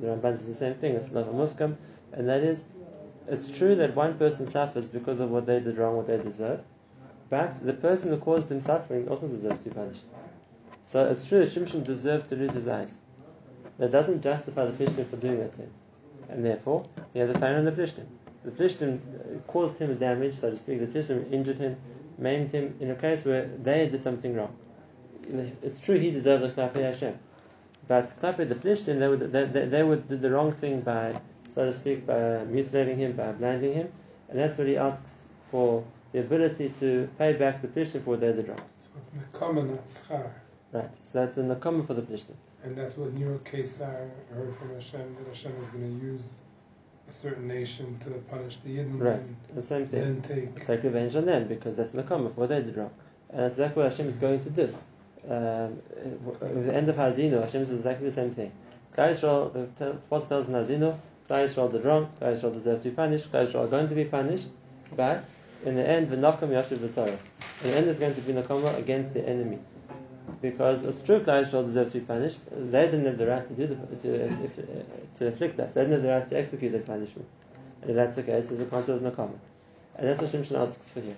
the 0.00 0.08
Ramban 0.08 0.36
says 0.36 0.46
the 0.46 0.54
same 0.54 0.74
thing, 0.74 0.94
it's 0.94 1.12
Lava 1.12 1.32
Muskam, 1.32 1.76
and 2.12 2.28
that 2.28 2.42
is, 2.42 2.66
it's 3.28 3.48
true 3.48 3.74
that 3.76 3.94
one 3.94 4.18
person 4.18 4.46
suffers 4.46 4.88
because 4.88 5.20
of 5.20 5.30
what 5.30 5.46
they 5.46 5.60
did 5.60 5.78
wrong, 5.78 5.96
what 5.96 6.06
they 6.06 6.18
deserve, 6.18 6.60
but 7.32 7.64
the 7.64 7.72
person 7.72 8.10
who 8.10 8.18
caused 8.18 8.50
them 8.50 8.60
suffering 8.60 9.08
also 9.08 9.26
deserves 9.26 9.60
to 9.60 9.70
be 9.70 9.74
punished. 9.74 10.02
So 10.84 11.08
it's 11.08 11.24
true 11.24 11.38
that 11.38 11.48
Shimshon 11.48 11.82
deserved 11.82 12.28
to 12.28 12.36
lose 12.36 12.52
his 12.52 12.68
eyes. 12.68 12.98
That 13.78 13.90
doesn't 13.90 14.22
justify 14.22 14.66
the 14.66 14.72
Plishtim 14.72 15.06
for 15.06 15.16
doing 15.16 15.38
that 15.38 15.54
to 15.54 15.62
him. 15.62 15.70
And 16.28 16.44
therefore, 16.44 16.84
he 17.14 17.20
has 17.20 17.30
a 17.30 17.32
time 17.32 17.56
on 17.56 17.64
the 17.64 17.72
Plishtim. 17.72 18.04
The 18.44 18.50
Plishtim 18.50 18.98
uh, 18.98 19.38
caused 19.50 19.78
him 19.78 19.96
damage, 19.96 20.34
so 20.34 20.50
to 20.50 20.56
speak. 20.56 20.80
The 20.80 20.86
Plishtim 20.86 21.32
injured 21.32 21.56
him, 21.56 21.76
maimed 22.18 22.52
him 22.52 22.76
in 22.80 22.90
a 22.90 22.94
case 22.94 23.24
where 23.24 23.46
they 23.62 23.88
did 23.88 24.02
something 24.02 24.34
wrong. 24.36 24.54
It's 25.62 25.80
true 25.80 25.98
he 25.98 26.10
deserved 26.10 26.44
the 26.44 26.50
Klape 26.50 26.82
Hashem. 26.82 27.18
But 27.88 28.12
Klape 28.20 28.46
the 28.46 28.56
Plishtim, 28.56 28.98
they 28.98 29.08
would, 29.08 29.32
they, 29.32 29.44
they, 29.44 29.64
they 29.64 29.82
would 29.82 30.06
do 30.06 30.18
the 30.18 30.30
wrong 30.30 30.52
thing 30.52 30.82
by, 30.82 31.18
so 31.48 31.64
to 31.64 31.72
speak, 31.72 32.06
by 32.06 32.44
mutilating 32.44 32.98
him, 32.98 33.12
by 33.12 33.32
blinding 33.32 33.72
him. 33.72 33.90
And 34.28 34.38
that's 34.38 34.58
what 34.58 34.66
he 34.66 34.76
asks 34.76 35.22
for 35.50 35.82
the 36.12 36.20
ability 36.20 36.68
to 36.80 37.08
pay 37.18 37.32
back 37.32 37.62
the 37.62 37.68
Plishtim 37.68 38.02
for 38.04 38.10
what 38.10 38.20
they 38.20 38.32
did 38.32 38.48
wrong. 38.48 38.60
So 38.78 38.90
it's 38.98 39.10
Nekama, 39.10 39.68
not 39.70 39.86
Schar. 39.86 40.30
Right. 40.72 40.90
So 41.04 41.20
that's 41.20 41.34
the 41.34 41.42
Nakama 41.42 41.86
for 41.86 41.94
the 41.94 42.02
Plishtim. 42.02 42.34
And 42.64 42.76
that's 42.76 42.96
what 42.96 43.12
Nero 43.12 43.38
Kesar 43.44 44.08
heard 44.32 44.54
from 44.56 44.72
Hashem, 44.74 45.16
that 45.18 45.26
Hashem 45.28 45.52
is 45.60 45.70
going 45.70 45.98
to 45.98 46.04
use 46.06 46.40
a 47.08 47.12
certain 47.12 47.48
nation 47.48 47.98
to 48.04 48.10
punish 48.30 48.58
the 48.58 48.76
Yidden 48.78 49.00
Right. 49.00 49.16
and 49.16 49.36
The 49.54 49.62
same 49.62 49.86
thing. 49.86 50.00
then 50.00 50.22
take. 50.22 50.66
take 50.66 50.82
revenge 50.84 51.16
on 51.16 51.24
them 51.26 51.48
because 51.48 51.76
that's 51.76 51.92
Nakama 51.92 52.28
for 52.32 52.40
what 52.42 52.48
they 52.50 52.62
did 52.62 52.76
wrong. 52.76 52.90
And 53.30 53.40
that's 53.40 53.54
exactly 53.58 53.82
what 53.82 53.90
Hashem 53.92 54.06
is 54.08 54.18
going 54.18 54.40
to 54.40 54.50
do. 54.50 54.74
Um, 55.28 55.78
with 56.24 56.66
the 56.66 56.74
end 56.74 56.88
of 56.88 56.96
Hazino, 56.96 57.40
Hashem 57.42 57.64
says 57.66 57.74
exactly 57.74 58.06
the 58.06 58.12
same 58.12 58.30
thing. 58.30 58.52
Klal 58.96 59.10
Yisrael, 59.10 59.68
the 59.76 59.90
Apostle 59.90 60.28
tells 60.28 60.48
in 60.48 60.54
Hazino, 60.54 60.98
Yisrael 61.30 61.70
did 61.72 61.84
wrong, 61.84 62.10
Klal 62.20 62.34
Yisrael 62.34 62.52
deserve 62.52 62.80
to 62.80 62.90
be 62.90 62.94
punished, 62.94 63.32
Klal 63.32 63.46
Yisrael 63.46 63.64
are 63.64 63.68
going 63.68 63.88
to 63.88 63.94
be 63.94 64.04
punished, 64.04 64.48
but 64.94 65.24
in 65.64 65.76
the 65.76 65.88
end, 65.88 66.08
V'nakam 66.08 66.48
Yashiv 66.48 66.78
B'tzara. 66.78 67.18
In 67.64 67.70
the 67.70 67.76
end, 67.76 67.86
there's 67.86 67.98
going 67.98 68.14
to 68.14 68.20
be 68.20 68.32
Nakama 68.32 68.76
against 68.78 69.14
the 69.14 69.26
enemy. 69.26 69.58
Because 70.40 70.82
it's 70.82 71.00
true, 71.00 71.20
Klal 71.20 71.44
Yisrael 71.44 71.64
deserve 71.64 71.92
to 71.92 72.00
be 72.00 72.04
punished. 72.04 72.40
They 72.50 72.86
didn't 72.86 73.06
have 73.06 73.18
the 73.18 73.26
right 73.26 73.46
to 73.46 73.52
do 73.54 73.66
the, 73.66 73.74
to, 73.96 74.44
if, 74.44 74.56
to 75.14 75.28
afflict 75.28 75.60
us. 75.60 75.74
They 75.74 75.82
didn't 75.82 75.94
have 75.94 76.02
the 76.02 76.08
right 76.08 76.28
to 76.28 76.38
execute 76.38 76.72
their 76.72 76.80
punishment. 76.80 77.28
And 77.80 77.90
if 77.90 77.96
that's 77.96 78.16
the 78.16 78.22
case, 78.22 78.48
there's 78.48 78.60
a 78.60 78.66
concept 78.66 79.04
of 79.04 79.12
Nakama. 79.12 79.38
And 79.96 80.08
that's 80.08 80.20
what 80.20 80.30
Shimshon 80.30 80.60
asks 80.60 80.88
for 80.90 81.00
here. 81.00 81.16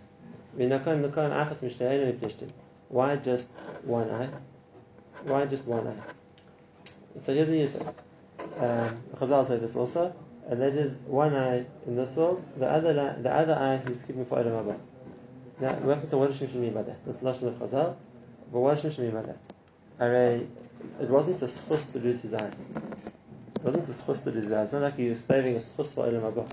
Why 2.89 3.17
just 3.17 3.51
one 3.83 4.11
eye? 4.11 4.29
Why 5.25 5.47
just 5.47 5.67
one 5.67 5.87
eye? 5.89 5.97
So 7.17 7.33
here's 7.35 7.49
a 7.49 7.53
yisod. 7.53 7.95
Um, 8.59 9.03
Chazal 9.17 9.47
say 9.47 9.57
this 9.57 9.75
also, 9.75 10.15
and 10.49 10.61
that 10.61 10.75
is 10.75 11.01
one 11.07 11.35
eye 11.35 11.65
in 11.87 11.97
this 11.97 12.17
world, 12.17 12.45
the 12.57 12.69
other 12.69 12.93
the 12.93 13.33
other 13.33 13.55
eye 13.55 13.83
he's 13.87 14.03
keeping 14.03 14.25
for 14.25 14.39
Olam 14.39 14.65
Haba. 14.65 14.79
Now 15.61 15.75
we 15.83 15.89
have 15.91 16.01
to 16.01 16.07
say 16.07 16.17
what 16.17 16.29
does 16.29 16.41
Shimshon 16.41 16.57
mean 16.57 16.75
by 16.75 16.83
that? 16.83 17.05
That's 17.07 17.21
lashon 17.21 17.49
of 17.49 17.55
Chazal, 17.55 17.97
but 18.53 18.61
what 18.61 18.81
does 18.81 18.97
Shimshon 18.97 19.05
mean 19.05 19.13
by 19.13 19.23
that? 19.23 20.47
It 21.01 21.09
wasn't 21.09 21.41
a 21.41 21.47
schus 21.47 21.93
to 21.93 21.99
lose 21.99 22.23
his 22.23 22.35
eyes. 22.35 22.63
It 23.57 23.63
wasn't 23.63 23.89
a 23.89 23.93
schus 23.93 24.25
to 24.25 24.31
lose 24.31 24.45
his 24.45 24.53
eyes. 24.53 24.65
It's 24.65 24.73
not 24.73 24.83
like 24.83 24.97
he 24.97 25.09
was 25.09 25.25
saving 25.25 25.55
a 25.57 25.61
schus 25.61 25.95
for 25.95 26.07
Olam 26.07 26.33
Haba. 26.33 26.51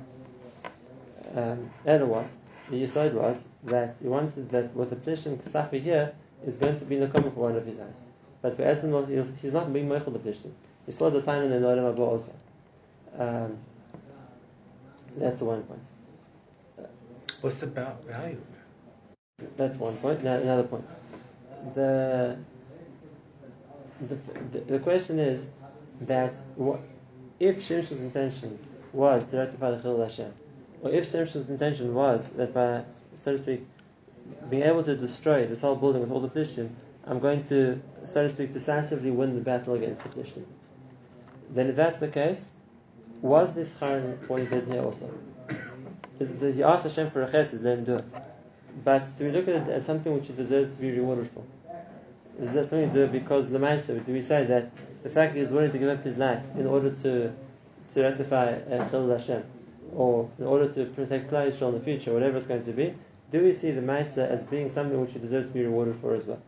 Um, 1.35 1.69
and 1.85 2.09
what? 2.09 2.27
The 2.69 2.83
yisod 2.83 3.13
was 3.13 3.47
that 3.65 3.97
he 3.97 4.07
wanted 4.07 4.49
that 4.51 4.73
what 4.73 4.89
the 4.89 4.95
plishim 4.95 5.37
safi 5.43 5.81
here 5.81 6.13
is 6.45 6.57
going 6.57 6.77
to 6.77 6.85
be 6.85 6.95
in 6.95 7.01
the 7.01 7.07
common 7.07 7.31
for 7.31 7.41
one 7.41 7.55
of 7.55 7.65
his 7.65 7.79
eyes. 7.79 8.05
But 8.41 8.55
for 8.55 8.63
Esnol, 8.63 9.07
he's, 9.41 9.53
not 9.53 9.71
being 9.71 9.87
meichel 9.87 10.13
the 10.13 10.19
plishtim. 10.19 10.51
He 10.85 10.91
still 10.91 11.11
has 11.11 11.21
a 11.21 11.25
time 11.25 11.43
in 11.43 11.49
the 11.49 11.57
Noram 11.57 11.91
Abba 11.91 12.01
also. 12.01 12.33
Um, 13.17 13.57
that's 15.17 15.39
the 15.39 15.45
one 15.45 15.63
point. 15.63 15.83
What's 17.41 17.57
the 17.57 17.67
ba- 17.67 17.97
value? 18.07 18.41
That's 19.57 19.77
one 19.77 19.97
point. 19.97 20.23
Now, 20.23 20.35
another 20.35 20.63
point. 20.63 20.87
The, 21.75 22.37
the 24.07 24.15
the 24.51 24.59
the 24.59 24.79
question 24.79 25.19
is 25.19 25.51
that 26.01 26.33
what, 26.55 26.81
if 27.39 27.61
Shimshon's 27.63 28.01
intention 28.01 28.59
was 28.93 29.25
to 29.27 29.37
rectify 29.37 29.71
the 29.71 29.77
Chilul 29.77 30.03
Hashem, 30.03 30.33
or 30.81 30.91
if 30.91 31.11
Shimshon's 31.11 31.49
intention 31.49 31.93
was 31.93 32.29
that 32.31 32.53
by, 32.53 32.83
so 33.15 33.33
to 33.33 33.37
speak, 33.37 33.65
being 34.49 34.63
able 34.63 34.83
to 34.83 34.95
destroy 34.95 35.45
this 35.45 35.61
whole 35.61 35.75
building 35.75 36.01
with 36.01 36.11
all 36.11 36.19
the 36.19 36.29
Plishtim, 36.29 36.69
I'm 37.05 37.19
going 37.19 37.41
to, 37.43 37.81
so 38.05 38.23
to 38.23 38.29
speak, 38.29 38.53
decisively 38.53 39.11
win 39.11 39.35
the 39.35 39.41
battle 39.41 39.73
against 39.73 40.03
the 40.03 40.09
Plishtim. 40.09 40.45
Then 41.49 41.67
if 41.67 41.75
that's 41.75 41.99
the 41.99 42.07
case, 42.07 42.51
was 43.21 43.53
this 43.53 43.79
he 43.79 43.85
did 44.45 44.67
here 44.67 44.81
also? 44.81 45.13
Is 46.19 46.35
that 46.37 46.55
he 46.55 46.63
asked 46.63 46.83
Hashem 46.83 47.11
for 47.11 47.23
a 47.23 47.29
chesed, 47.29 47.61
let 47.63 47.79
him 47.79 47.83
do 47.85 47.95
it. 47.95 48.13
But 48.83 49.07
do 49.17 49.25
we 49.25 49.31
look 49.31 49.47
at 49.47 49.55
it 49.55 49.69
as 49.69 49.85
something 49.85 50.13
which 50.13 50.27
he 50.27 50.33
deserves 50.33 50.75
to 50.75 50.81
be 50.81 50.91
rewarded 50.91 51.29
for? 51.29 51.43
Is 52.39 52.53
that 52.53 52.65
something 52.65 52.89
to 52.91 53.07
do 53.07 53.11
because 53.11 53.49
the 53.49 53.59
Lamaisa, 53.59 54.03
do 54.05 54.13
we 54.13 54.21
say 54.21 54.45
that 54.45 54.71
the 55.03 55.09
fact 55.09 55.33
that 55.33 55.39
he's 55.39 55.51
willing 55.51 55.71
to 55.71 55.77
give 55.77 55.89
up 55.89 56.03
his 56.03 56.17
life 56.17 56.43
in 56.55 56.67
order 56.67 56.91
to 57.03 57.33
to 57.93 58.01
rectify 58.01 58.53
uh, 58.53 59.07
Hashem, 59.07 59.43
or 59.93 60.29
in 60.39 60.45
order 60.45 60.71
to 60.71 60.85
protect 60.85 61.29
Klal 61.29 61.47
Yisrael 61.47 61.69
in 61.69 61.73
the 61.73 61.81
future, 61.81 62.13
whatever 62.13 62.37
it's 62.37 62.47
going 62.47 62.63
to 62.63 62.71
be, 62.71 62.93
do 63.31 63.43
we 63.43 63.51
see 63.51 63.71
the 63.71 63.81
Maisa 63.81 64.25
as 64.29 64.43
being 64.43 64.69
something 64.69 64.99
which 65.01 65.11
he 65.11 65.19
deserves 65.19 65.47
to 65.47 65.51
be 65.51 65.63
rewarded 65.63 65.97
for 65.97 66.15
as 66.15 66.25
well? 66.25 66.41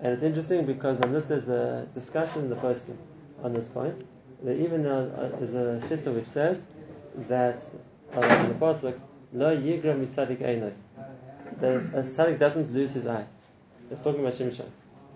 And 0.00 0.12
it's 0.12 0.22
interesting 0.22 0.66
because 0.66 1.00
on 1.00 1.12
this 1.12 1.26
there's 1.26 1.48
a 1.48 1.86
discussion 1.94 2.42
in 2.42 2.50
the 2.50 2.56
poskim 2.56 2.96
on 3.42 3.52
this 3.52 3.68
point. 3.68 4.04
That 4.42 4.56
even 4.56 4.84
though 4.84 5.10
uh, 5.16 5.36
there's 5.36 5.54
a 5.54 5.80
shita 5.88 6.14
which 6.14 6.26
says 6.26 6.66
that 7.28 7.62
uh, 8.14 8.20
in 8.20 8.48
the 8.48 8.54
pasuk, 8.54 8.98
lo 9.32 9.56
yigra 9.56 9.98
mitzadik 9.98 10.42
that 11.60 11.74
a 11.74 12.02
tzaddik 12.02 12.38
doesn't 12.38 12.72
lose 12.72 12.92
his 12.92 13.06
eye. 13.06 13.26
It's 13.90 14.00
talking 14.00 14.20
about 14.20 14.34
Shimshon. 14.34 14.66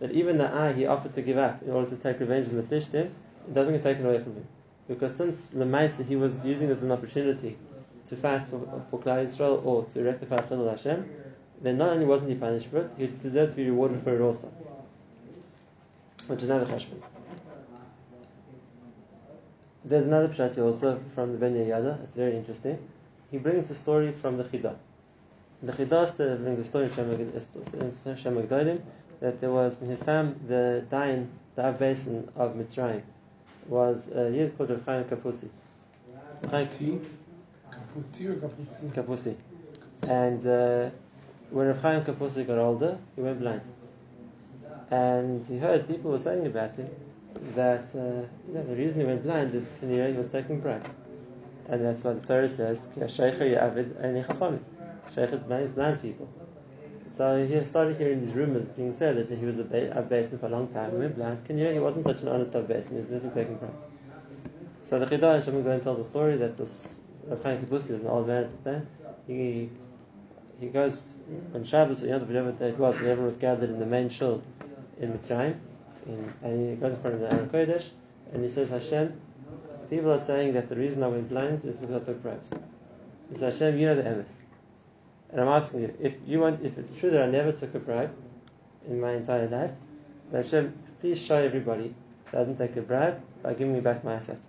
That 0.00 0.10
even 0.12 0.38
the 0.38 0.52
eye 0.52 0.72
he 0.72 0.86
offered 0.86 1.12
to 1.14 1.22
give 1.22 1.38
up 1.38 1.62
in 1.62 1.70
order 1.70 1.88
to 1.90 1.96
take 1.96 2.18
revenge 2.18 2.48
on 2.48 2.56
the 2.56 2.62
Plishtim, 2.62 3.10
it 3.46 3.54
doesn't 3.54 3.72
get 3.72 3.82
taken 3.82 4.06
away 4.06 4.18
from 4.18 4.34
him. 4.34 4.46
Because 4.88 5.14
since 5.14 5.48
Lemaisa 5.54 6.04
he 6.04 6.16
was 6.16 6.44
using 6.44 6.68
this 6.68 6.78
as 6.78 6.82
an 6.82 6.92
opportunity 6.92 7.56
to 8.06 8.16
fight 8.16 8.48
for, 8.48 8.84
for 8.90 8.98
Klal 8.98 9.24
Yisrael 9.24 9.64
or 9.64 9.84
to 9.94 10.02
rectify 10.02 10.38
Chilul 10.38 10.70
Hashem, 10.70 11.08
then 11.60 11.78
not 11.78 11.90
only 11.90 12.06
wasn't 12.06 12.30
he 12.30 12.36
punished 12.36 12.66
for 12.68 12.78
it, 12.78 12.90
he 12.98 13.06
deserved 13.06 13.52
to 13.52 13.56
be 13.56 13.70
rewarded 13.70 14.02
for 14.02 14.16
it 14.16 14.20
also. 14.20 14.48
Which 16.26 16.42
is 16.42 16.50
another 16.50 16.66
cheshbon. 16.66 17.00
There's 19.84 20.06
another 20.06 20.28
pshat 20.28 20.62
also 20.62 21.00
from 21.12 21.32
the 21.32 21.38
Ben 21.38 21.56
Yada. 21.66 21.98
It's 22.04 22.14
very 22.14 22.36
interesting. 22.36 22.78
He 23.32 23.38
brings 23.38 23.68
a 23.68 23.74
story 23.74 24.12
from 24.12 24.36
the 24.36 24.44
Chidah. 24.44 24.76
The 25.60 25.72
Chidah 25.72 26.40
brings 26.40 26.60
a 26.60 26.64
story 26.64 26.84
in 26.84 26.92
Shem 26.92 27.10
uh, 27.10 28.40
uh, 28.40 28.42
Magdalim 28.42 28.80
that 29.18 29.40
there 29.40 29.50
was 29.50 29.82
in 29.82 29.88
his 29.88 29.98
time 29.98 30.38
the 30.46 30.84
Dain, 30.88 31.28
the 31.56 31.74
Basin 31.76 32.30
of 32.36 32.54
Mitzrayim, 32.54 33.02
was 33.66 34.08
uh, 34.12 34.20
a 34.20 34.30
Yid 34.30 34.56
called 34.56 34.70
Rav 34.70 34.84
Chaim 34.86 35.04
Kapusi. 35.04 35.48
Kaputi? 36.44 37.04
Kaputi 37.68 38.26
or 38.26 38.34
Kaputi? 38.34 38.92
Kapusi. 38.92 39.36
And 40.02 40.46
uh, 40.46 40.90
when 41.50 41.66
Rav 41.66 41.82
Chaim 41.82 42.04
Kapusi 42.04 42.46
got 42.46 42.58
older, 42.58 42.98
he 43.16 43.22
went 43.22 43.40
blind. 43.40 43.62
And 44.92 45.44
he 45.44 45.58
heard 45.58 45.88
people 45.88 46.12
were 46.12 46.20
saying 46.20 46.46
about 46.46 46.76
him 46.76 46.88
that 47.54 47.84
uh, 47.94 48.26
the 48.52 48.76
reason 48.76 49.00
he 49.00 49.06
went 49.06 49.22
blind 49.22 49.54
is 49.54 49.68
because 49.68 49.90
he 49.90 50.18
was 50.18 50.28
taking 50.28 50.60
bribes. 50.60 50.90
And 51.68 51.84
that's 51.84 52.02
why 52.04 52.12
the 52.14 52.20
Torah 52.26 52.48
says. 52.48 52.88
Sheikha 55.08 55.74
blinds, 55.74 55.98
people. 55.98 56.28
So 57.06 57.44
he 57.44 57.64
started 57.66 57.96
hearing 57.98 58.20
these 58.20 58.32
rumors 58.32 58.70
being 58.70 58.92
said 58.92 59.16
that 59.16 59.36
he 59.36 59.44
was 59.44 59.58
a, 59.58 59.64
ba- 59.64 59.92
a 59.98 60.02
basin 60.02 60.38
for 60.38 60.46
a 60.46 60.50
long 60.50 60.68
time. 60.68 60.92
He 60.92 60.96
went 60.98 61.16
blind. 61.16 61.42
You 61.48 61.68
he 61.68 61.78
wasn't 61.78 62.04
such 62.04 62.22
an 62.22 62.28
honest 62.28 62.54
Av 62.54 62.68
basin. 62.68 63.04
He 63.04 63.12
was 63.12 63.22
taking 63.34 63.56
bribes. 63.56 63.74
So 64.82 64.98
the 64.98 65.06
Chidah 65.06 65.46
and 65.46 65.64
Goyim 65.64 65.80
tells 65.80 65.98
a 65.98 66.04
story 66.04 66.36
that 66.38 66.56
this 66.56 67.00
Rav 67.26 67.42
Chaim 67.42 67.64
Kibusi 67.64 67.90
was 67.90 68.02
an 68.02 68.08
old 68.08 68.26
man 68.26 68.44
at 68.44 68.64
the 68.64 68.70
time. 68.70 68.88
He 69.26 69.70
he 70.60 70.68
goes 70.68 71.16
on 71.54 71.64
Shabbos 71.64 72.02
or 72.02 72.08
Yom 72.08 72.26
whatever 72.26 72.52
day 72.52 72.70
it 72.70 72.78
was, 72.78 72.96
when 72.96 73.10
everyone 73.10 73.26
was 73.26 73.36
gathered 73.36 73.70
in 73.70 73.78
the 73.78 73.86
main 73.86 74.08
shul 74.08 74.42
in 74.98 75.12
Mitzrayim, 75.12 75.56
in, 76.06 76.32
and 76.42 76.70
he 76.70 76.76
goes 76.76 76.94
in 76.94 77.00
front 77.00 77.14
of 77.14 77.20
the 77.20 77.32
Aron 77.32 77.48
Kodesh, 77.48 77.88
and 78.32 78.42
he 78.42 78.48
says, 78.48 78.70
Hashem, 78.70 79.20
people 79.90 80.12
are 80.12 80.18
saying 80.18 80.54
that 80.54 80.68
the 80.68 80.76
reason 80.76 81.02
I 81.02 81.08
went 81.08 81.28
blind 81.28 81.64
is 81.64 81.76
because 81.76 82.02
I 82.02 82.04
took 82.04 82.22
bribes. 82.22 82.48
He 83.30 83.36
says, 83.36 83.58
Hashem, 83.58 83.78
you 83.78 83.86
know 83.86 83.94
the 83.94 84.02
emes. 84.02 84.36
And 85.30 85.40
I'm 85.40 85.48
asking 85.48 85.80
you, 85.80 85.94
if 86.00 86.14
you 86.26 86.40
want, 86.40 86.64
if 86.64 86.78
it's 86.78 86.94
true 86.94 87.10
that 87.10 87.22
I 87.22 87.30
never 87.30 87.52
took 87.52 87.74
a 87.74 87.78
bribe 87.78 88.14
in 88.86 89.00
my 89.00 89.12
entire 89.12 89.48
life, 89.48 89.72
then 90.30 90.42
Hashem, 90.42 90.74
please 91.00 91.20
show 91.20 91.36
everybody 91.36 91.94
that 92.30 92.42
I 92.42 92.44
didn't 92.44 92.58
take 92.58 92.76
a 92.76 92.82
bribe 92.82 93.20
by 93.42 93.54
giving 93.54 93.72
me 93.72 93.80
back 93.80 94.04
my 94.04 94.14
asset. 94.14 94.40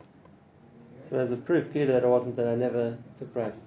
So 1.03 1.15
there's 1.15 1.31
a 1.31 1.37
proof 1.37 1.71
clear 1.71 1.85
that 1.87 2.03
it 2.03 2.07
wasn't 2.07 2.35
that 2.37 2.47
I 2.47 2.55
never 2.55 2.97
took 3.17 3.33
bribes. 3.33 3.59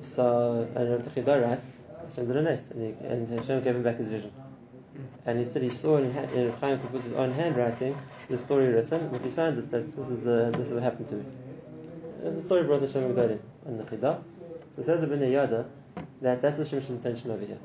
So, 0.00 0.68
and 0.74 1.04
the 1.04 1.10
Chidah 1.10 1.42
writes, 1.42 1.70
Hashem 2.04 2.28
did 2.28 2.36
a 2.36 2.56
he, 2.56 3.06
and 3.06 3.28
Hashem 3.28 3.62
gave 3.62 3.76
him 3.76 3.82
back 3.82 3.96
his 3.96 4.08
vision. 4.08 4.32
And 5.26 5.38
he 5.38 5.44
said 5.44 5.62
he 5.62 5.70
saw 5.70 5.98
in, 5.98 6.10
in 6.34 6.52
Chaim 6.52 6.78
Kapuz's 6.78 7.12
own 7.12 7.30
handwriting 7.32 7.96
the 8.28 8.38
story 8.38 8.68
written, 8.68 9.08
but 9.10 9.22
he 9.22 9.30
signed 9.30 9.58
it 9.58 9.70
that 9.70 9.94
this 9.96 10.08
is 10.08 10.22
the 10.22 10.50
this 10.56 10.68
is 10.68 10.74
what 10.74 10.82
happened 10.82 11.08
to 11.08 11.16
me. 11.16 11.24
A 12.24 12.40
story 12.40 12.64
brought 12.64 12.80
Hashem 12.80 13.02
Gedolim 13.02 13.38
on 13.66 13.76
the 13.78 13.84
Chidah. 13.84 14.22
So 14.70 14.80
it 14.80 14.84
says 14.84 15.02
Ibn 15.02 15.30
Yada 15.30 15.68
that 16.22 16.40
that's 16.40 16.58
what 16.58 16.66
Shimshon's 16.66 16.90
intention 16.90 17.30
over 17.30 17.44
here. 17.44 17.58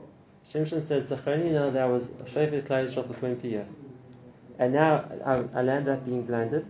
Shimshon 0.48 0.82
says, 0.82 1.10
Zachrani, 1.10 1.52
now 1.52 1.70
that 1.70 1.84
I 1.84 1.88
was 1.88 2.08
a 2.08 2.24
Klal 2.24 2.86
Yisrael 2.86 3.08
for 3.08 3.18
20 3.18 3.48
years. 3.48 3.76
And 4.60 4.74
now 4.74 5.06
I, 5.26 5.60
I 5.60 5.62
land 5.64 5.88
up 5.88 6.06
being 6.06 6.24
blinded. 6.24 6.68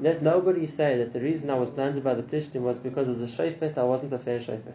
Let 0.00 0.20
nobody 0.20 0.66
say 0.66 0.98
that 0.98 1.12
the 1.12 1.20
reason 1.20 1.48
I 1.48 1.54
was 1.54 1.70
blinded 1.70 2.04
by 2.04 2.14
the 2.14 2.22
Plishtim 2.22 2.62
was 2.62 2.78
because 2.78 3.08
as 3.08 3.22
a 3.22 3.26
Shofet 3.26 3.78
I 3.78 3.84
wasn't 3.84 4.12
a 4.12 4.18
fair 4.18 4.40
Shofet. 4.40 4.74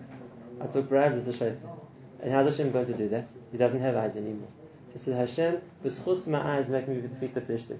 I 0.62 0.68
took 0.68 0.90
bribes 0.90 1.18
as 1.18 1.28
a 1.28 1.34
Shofet. 1.34 1.60
And 2.22 2.32
how's 2.32 2.46
Hashem 2.46 2.72
going 2.72 2.88
to 2.88 2.94
do 2.94 3.10
that? 3.10 3.28
He 3.52 3.58
doesn't 3.58 3.80
have 3.80 3.96
eyes 3.96 4.16
anymore. 4.16 4.48
He 4.98 5.04
says, 5.04 5.38
Hashem, 5.38 5.62
b'schus 5.86 6.26
my 6.26 6.58
eyes 6.58 6.70
make 6.70 6.88
me 6.88 7.00
defeat 7.00 7.36
the 7.36 7.42
Plishtim. 7.42 7.78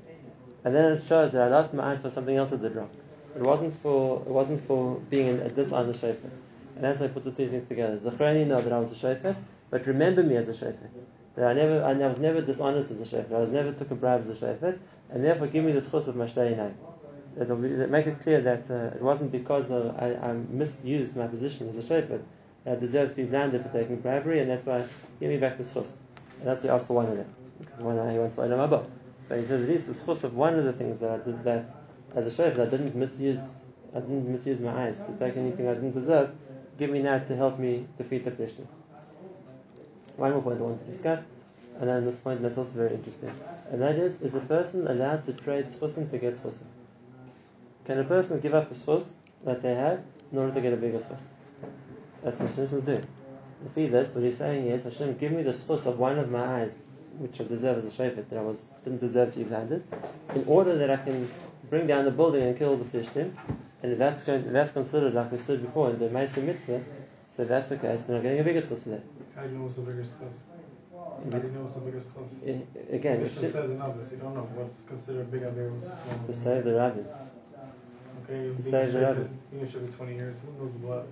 And 0.64 0.76
then 0.76 0.94
it 0.94 1.02
shows 1.02 1.32
that 1.32 1.42
I 1.42 1.48
lost 1.48 1.74
my 1.74 1.86
eyes 1.86 2.00
for 2.00 2.12
something 2.12 2.38
else 2.38 2.54
I 2.54 2.58
did 2.58 2.76
wrong. 2.76 2.92
It 3.36 3.42
wasn't 3.42 3.74
for 3.74 4.22
it 4.22 4.28
wasn't 4.28 4.62
for 4.68 5.00
being 5.10 5.40
a 5.40 5.50
dishonest 5.50 6.04
Shofet. 6.04 6.30
And 6.76 6.84
that's 6.84 7.00
why 7.00 7.08
I 7.08 7.10
put 7.10 7.24
the 7.24 7.32
two 7.32 7.50
things 7.50 7.68
together. 7.68 7.98
Zachrani 7.98 8.46
know 8.46 8.62
that 8.62 8.72
I 8.72 8.78
was 8.78 8.92
a 8.92 8.96
Shofet, 8.96 9.36
but 9.72 9.88
remember 9.88 10.22
me 10.22 10.36
as 10.36 10.48
a 10.48 10.52
Shofet. 10.52 10.92
That 11.34 11.48
I 11.48 11.54
never 11.54 11.84
I 11.84 11.94
was 12.08 12.20
never 12.20 12.40
dishonest 12.40 12.92
as 12.92 13.02
a 13.02 13.16
Shofet. 13.16 13.34
I 13.34 13.40
was 13.40 13.52
never 13.52 13.72
took 13.72 13.90
a 13.90 13.96
bribe 13.96 14.22
as 14.22 14.30
a 14.30 14.46
Shofet, 14.46 14.80
and 15.10 15.24
therefore 15.24 15.48
give 15.48 15.66
me 15.66 15.72
the 15.72 15.80
schus 15.80 16.08
of 16.08 16.14
Mashtayinai. 16.14 16.72
That 17.38 17.48
will 17.50 17.56
be- 17.56 17.74
that 17.78 17.90
make 17.90 18.06
it 18.06 18.22
clear 18.22 18.42
that 18.42 18.70
uh, 18.70 18.96
it 18.96 19.02
wasn't 19.02 19.32
because 19.32 19.72
of, 19.72 19.98
I, 19.98 20.14
I 20.22 20.34
misused 20.34 21.16
my 21.16 21.26
position 21.26 21.68
as 21.70 21.80
a 21.80 21.82
Shofet 21.82 22.22
that 22.66 22.78
I 22.78 22.80
deserved 22.80 23.16
to 23.16 23.24
be 23.24 23.24
blinded 23.24 23.64
for 23.64 23.70
taking 23.70 23.96
bribery, 24.02 24.40
and 24.40 24.52
that's 24.52 24.68
why 24.68 24.86
give 25.20 25.30
me 25.32 25.38
back 25.38 25.58
the 25.58 25.64
schus. 25.64 25.96
And 26.40 26.48
that's 26.48 26.64
why 26.64 26.70
he 26.70 26.74
asked 26.74 26.88
for 26.88 26.94
one 26.94 27.08
of 27.08 27.18
them. 27.18 27.34
Because 27.60 27.78
one 27.78 28.12
he 28.12 28.20
wants 28.20 28.36
for 28.36 28.48
Haba. 28.48 28.86
But 29.28 29.40
he 29.40 29.46
says 29.46 29.62
at 29.62 29.68
least 29.70 29.88
the 29.88 29.94
source 29.94 30.24
of 30.24 30.36
one 30.36 30.56
of 30.56 30.64
the 30.64 30.74
things 30.74 31.00
that 31.00 31.12
I 31.12 31.18
did 31.18 31.44
that 31.44 31.70
as 32.16 32.26
a 32.26 32.30
Shofet 32.30 32.60
I 32.60 32.70
didn't 32.70 32.96
misuse 32.96 33.52
I 33.96 34.00
didn't 34.00 34.30
misuse 34.30 34.60
my 34.60 34.88
eyes 34.88 35.02
to 35.04 35.12
take 35.14 35.38
anything 35.38 35.68
I 35.68 35.74
didn't 35.74 35.94
deserve. 35.94 36.32
Give 36.78 36.90
me 36.90 37.02
now 37.02 37.18
to 37.20 37.36
help 37.36 37.58
me 37.58 37.88
defeat 37.98 38.26
the 38.26 38.32
Plishtim. 38.32 38.68
One 40.18 40.32
more 40.32 40.42
point 40.42 40.60
I 40.60 40.64
want 40.64 40.80
to 40.80 40.92
discuss, 40.92 41.28
and 41.80 41.90
then 41.90 42.06
this 42.06 42.18
point 42.18 42.42
that's 42.42 42.58
also 42.58 42.78
very 42.78 42.94
interesting, 42.94 43.32
and 43.72 43.82
that 43.82 43.96
is: 43.96 44.22
is 44.22 44.36
a 44.36 44.40
person 44.40 44.88
allowed 44.88 45.24
to 45.26 45.34
trade 45.34 45.66
schusim 45.68 46.10
to 46.12 46.18
get 46.18 46.36
schusim? 46.36 46.66
Can 47.86 48.00
a 48.00 48.04
person 48.04 48.40
give 48.40 48.54
up 48.54 48.72
a 48.72 48.74
schus 48.74 49.16
that 49.46 49.62
they 49.62 49.76
have 49.76 50.02
in 50.32 50.38
order 50.38 50.54
to 50.54 50.62
get 50.62 50.74
a 50.74 50.78
bigger 50.78 50.98
schus? 50.98 51.28
That's 52.24 52.40
what 52.40 52.58
is 52.58 52.84
doing. 52.84 53.06
To 53.64 53.70
feed 53.70 53.92
this, 53.92 54.14
what 54.14 54.24
he's 54.24 54.38
saying 54.38 54.68
is, 54.68 54.84
Hashem, 54.84 55.18
give 55.18 55.32
me 55.32 55.42
the 55.42 55.52
schus 55.52 55.86
of 55.88 55.98
one 55.98 56.20
of 56.20 56.30
my 56.30 56.62
eyes, 56.62 56.84
which 57.18 57.42
I 57.42 57.46
deserve 57.46 57.80
as 57.80 57.86
a 57.86 57.90
shofet, 57.90 58.30
that 58.30 58.38
I 58.38 58.42
was 58.42 58.68
didn't 58.84 59.00
deserve 59.00 59.32
to 59.34 59.40
be 59.40 59.46
blinded, 59.46 59.84
in 60.36 60.44
order 60.48 60.78
that 60.78 60.92
I 60.92 60.98
can 60.98 61.30
bring 61.70 61.88
down 61.88 62.06
the 62.06 62.12
building 62.12 62.44
and 62.44 62.58
kill 62.58 62.78
the 62.78 62.86
plishtim. 62.86 63.32
And 63.82 63.92
if 63.92 63.98
that's 63.98 64.22
going, 64.22 64.42
if 64.42 64.52
that's 64.52 64.72
considered 64.72 65.14
like 65.14 65.32
we 65.32 65.38
said 65.38 65.62
before 65.62 65.90
in 65.90 66.00
the 66.00 66.10
Mesa 66.10 66.42
Mitzvah, 66.42 66.84
so 67.30 67.44
if 67.44 67.50
that's 67.50 67.70
the 67.70 67.78
case, 67.78 68.06
then 68.06 68.18
I'm 68.18 68.24
getting 68.24 68.40
a 68.40 68.44
bigger 68.44 68.62
schus 68.62 68.84
for 68.84 68.90
that. 68.90 69.04
How 69.36 69.44
do 69.44 69.50
you 69.50 69.58
know 69.58 69.64
what's 69.64 69.76
the 69.76 69.82
biggest 69.82 70.12
cause? 70.20 70.34
How 71.32 71.40
do 71.40 71.48
you 71.48 71.54
know 71.54 71.62
what's 71.62 71.76
the 71.76 71.82
biggest 71.82 72.14
cause? 72.14 72.32
Again, 72.92 73.22
it's 73.22 73.34
says 73.34 73.70
in 73.70 73.82
others, 73.82 74.12
you 74.12 74.18
don't 74.18 74.36
know 74.36 74.50
what's 74.54 74.82
considered 74.88 75.32
big 75.32 75.42
to 75.42 76.34
save 76.34 76.64
the 76.64 76.74
rabbi. 76.76 77.02
Okay, 78.24 78.56
to 78.56 78.62
save 78.62 78.94
the 78.94 79.00
a 79.00 79.02
rabbi. 79.02 79.20
shofet- 79.22 79.52
being 79.52 79.64
a 79.64 79.68
shofet 79.68 79.96
20 79.96 80.16
years, 80.16 80.36
who 80.46 80.64
knows 80.64 80.74
what, 80.82 81.08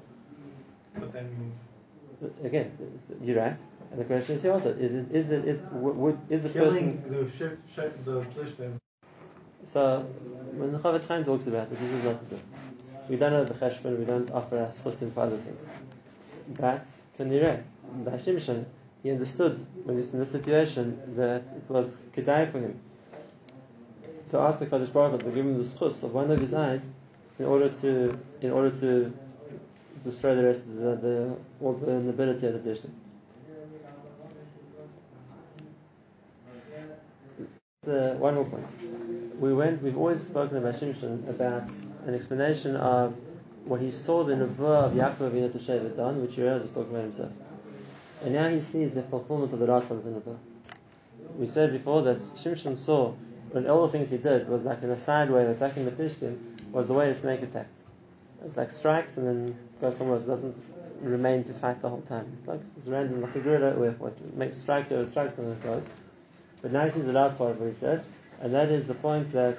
what 0.96 1.14
that 1.14 1.24
means. 1.38 1.58
Again, 2.44 2.72
you're 3.22 3.38
right. 3.38 3.58
And 3.92 4.00
the 4.00 4.06
question 4.06 4.36
is 4.36 4.42
here 4.42 4.52
also: 4.52 4.72
Is 4.72 4.94
it 4.94 5.12
is 5.12 5.32
it 5.32 5.46
is 5.46 5.62
would, 5.72 6.18
is 6.30 6.44
the 6.44 6.50
person 6.50 7.02
Killing 7.04 7.26
the 7.26 7.30
shift, 7.30 7.58
shif, 7.76 7.92
the 8.04 8.22
plishtim, 8.22 8.78
So 9.64 10.02
when 10.54 10.72
the 10.72 10.80
Chafetz 10.80 11.08
Chaim 11.08 11.24
talks 11.26 11.48
about 11.48 11.70
this, 11.70 11.80
this 11.80 11.92
is 11.92 12.04
not 12.04 12.30
the 12.30 12.38
We 13.10 13.18
don't 13.18 13.32
have 13.32 13.48
the 13.48 13.54
cheshbon, 13.54 14.00
we 14.00 14.06
don't 14.06 14.32
offer 14.32 14.58
us 14.58 14.82
chusim 14.82 15.12
for 15.12 15.22
other 15.22 15.38
things. 15.38 15.66
But 16.50 16.86
Kanireh, 17.20 17.64
by 18.04 18.12
Shimshon, 18.14 18.66
he 19.04 19.12
understood 19.12 19.66
when 19.84 19.98
he's 19.98 20.14
in 20.14 20.20
this 20.20 20.32
situation 20.32 21.16
that 21.16 21.44
it 21.44 21.64
was 21.70 21.98
kedai 22.16 22.52
for 22.52 22.60
him 22.60 22.80
to 24.30 24.40
ask 24.40 24.60
the 24.60 24.66
Kadosh 24.66 24.92
Baruch 24.92 25.22
Hu 25.22 25.30
to 25.30 25.36
give 25.36 25.46
him 25.46 25.58
the 25.58 25.64
schus 25.64 26.04
of 26.04 26.14
one 26.14 26.32
of 26.32 26.40
his 26.40 26.54
eyes 26.54 26.88
in 27.40 27.46
order 27.46 27.70
to 27.70 28.18
in 28.42 28.52
order 28.52 28.72
to 28.80 29.14
destroy 30.04 30.36
the 30.36 30.44
rest 30.44 30.68
of 30.68 30.76
the, 30.76 30.96
the 30.96 31.36
all 31.62 31.74
the 31.74 32.00
nobility 32.00 32.48
of 32.48 32.54
the 32.54 32.60
Plishtim. 32.60 32.92
Uh, 37.88 38.16
one 38.16 38.36
more 38.36 38.46
point. 38.46 39.40
We 39.40 39.54
went. 39.54 39.82
We've 39.84 39.98
always 39.98 40.22
spoken 40.22 40.58
about 40.58 40.74
Shimshon 40.74 41.30
about 41.30 41.70
an 42.08 42.16
explanation 42.16 42.76
of 42.76 43.16
what 43.66 43.82
he 43.82 43.92
saw 43.92 44.24
the 44.24 44.34
nevuah 44.34 44.86
of 44.86 44.94
Yaakov 44.94 45.32
Avinu 45.32 45.52
to 45.52 45.60
Shevet 45.60 46.00
on, 46.00 46.22
which 46.22 46.38
Uriah 46.38 46.60
was 46.60 46.72
talking 46.72 46.92
about 46.92 47.04
himself, 47.04 47.32
and 48.24 48.34
now 48.34 48.50
he 48.50 48.60
sees 48.60 48.94
the 48.94 49.04
fulfillment 49.04 49.54
of 49.54 49.60
the 49.60 49.68
last 49.68 49.88
part 49.88 50.00
of 50.00 50.06
the 50.06 50.12
nevuah. 50.12 50.38
We 51.38 51.48
said 51.48 51.72
before 51.72 52.02
that 52.04 52.18
Shimshon 52.18 52.78
saw 52.78 53.14
when 53.52 53.68
all 53.68 53.84
the 53.86 53.92
things 53.92 54.10
he 54.10 54.18
did 54.18 54.50
was 54.50 54.64
like 54.64 54.84
in 54.84 54.90
a 54.90 54.98
side 54.98 55.30
way 55.30 55.46
attacking 55.46 55.86
the 55.86 55.92
Plishtim 55.92 56.38
was 56.72 56.88
the 56.88 56.94
way 56.94 57.10
a 57.10 57.16
snake 57.16 57.42
attacks. 57.42 57.85
It 58.46 58.56
like 58.56 58.72
strikes 58.72 59.18
and 59.18 59.28
then 59.28 59.58
goes 59.82 59.98
somewhere 59.98 60.18
else. 60.18 60.26
It 60.26 60.30
doesn't 60.30 60.56
remain 61.02 61.44
to 61.46 61.54
fight 61.54 61.82
the 61.82 61.90
whole 61.90 62.02
time. 62.02 62.32
It's 62.38 62.48
like 62.48 62.62
it's 62.78 62.88
random, 62.88 63.22
like 63.22 63.36
a 63.36 63.40
guerrilla 63.40 63.78
where 63.78 63.92
what 63.92 64.36
makes 64.36 64.58
strikes 64.58 64.92
over 64.92 65.06
strikes 65.10 65.38
and 65.40 65.52
it 65.52 65.64
goes. 65.64 65.88
But 66.62 66.72
now 66.72 66.84
he 66.84 66.90
sees 66.92 67.06
the 67.06 67.14
last 67.14 67.38
part 67.38 67.52
of 67.52 67.60
what 67.60 67.68
he 67.68 67.74
said, 67.74 68.04
and 68.42 68.54
that 68.54 68.70
is 68.70 68.88
the 68.88 68.94
point 68.94 69.32
that 69.34 69.58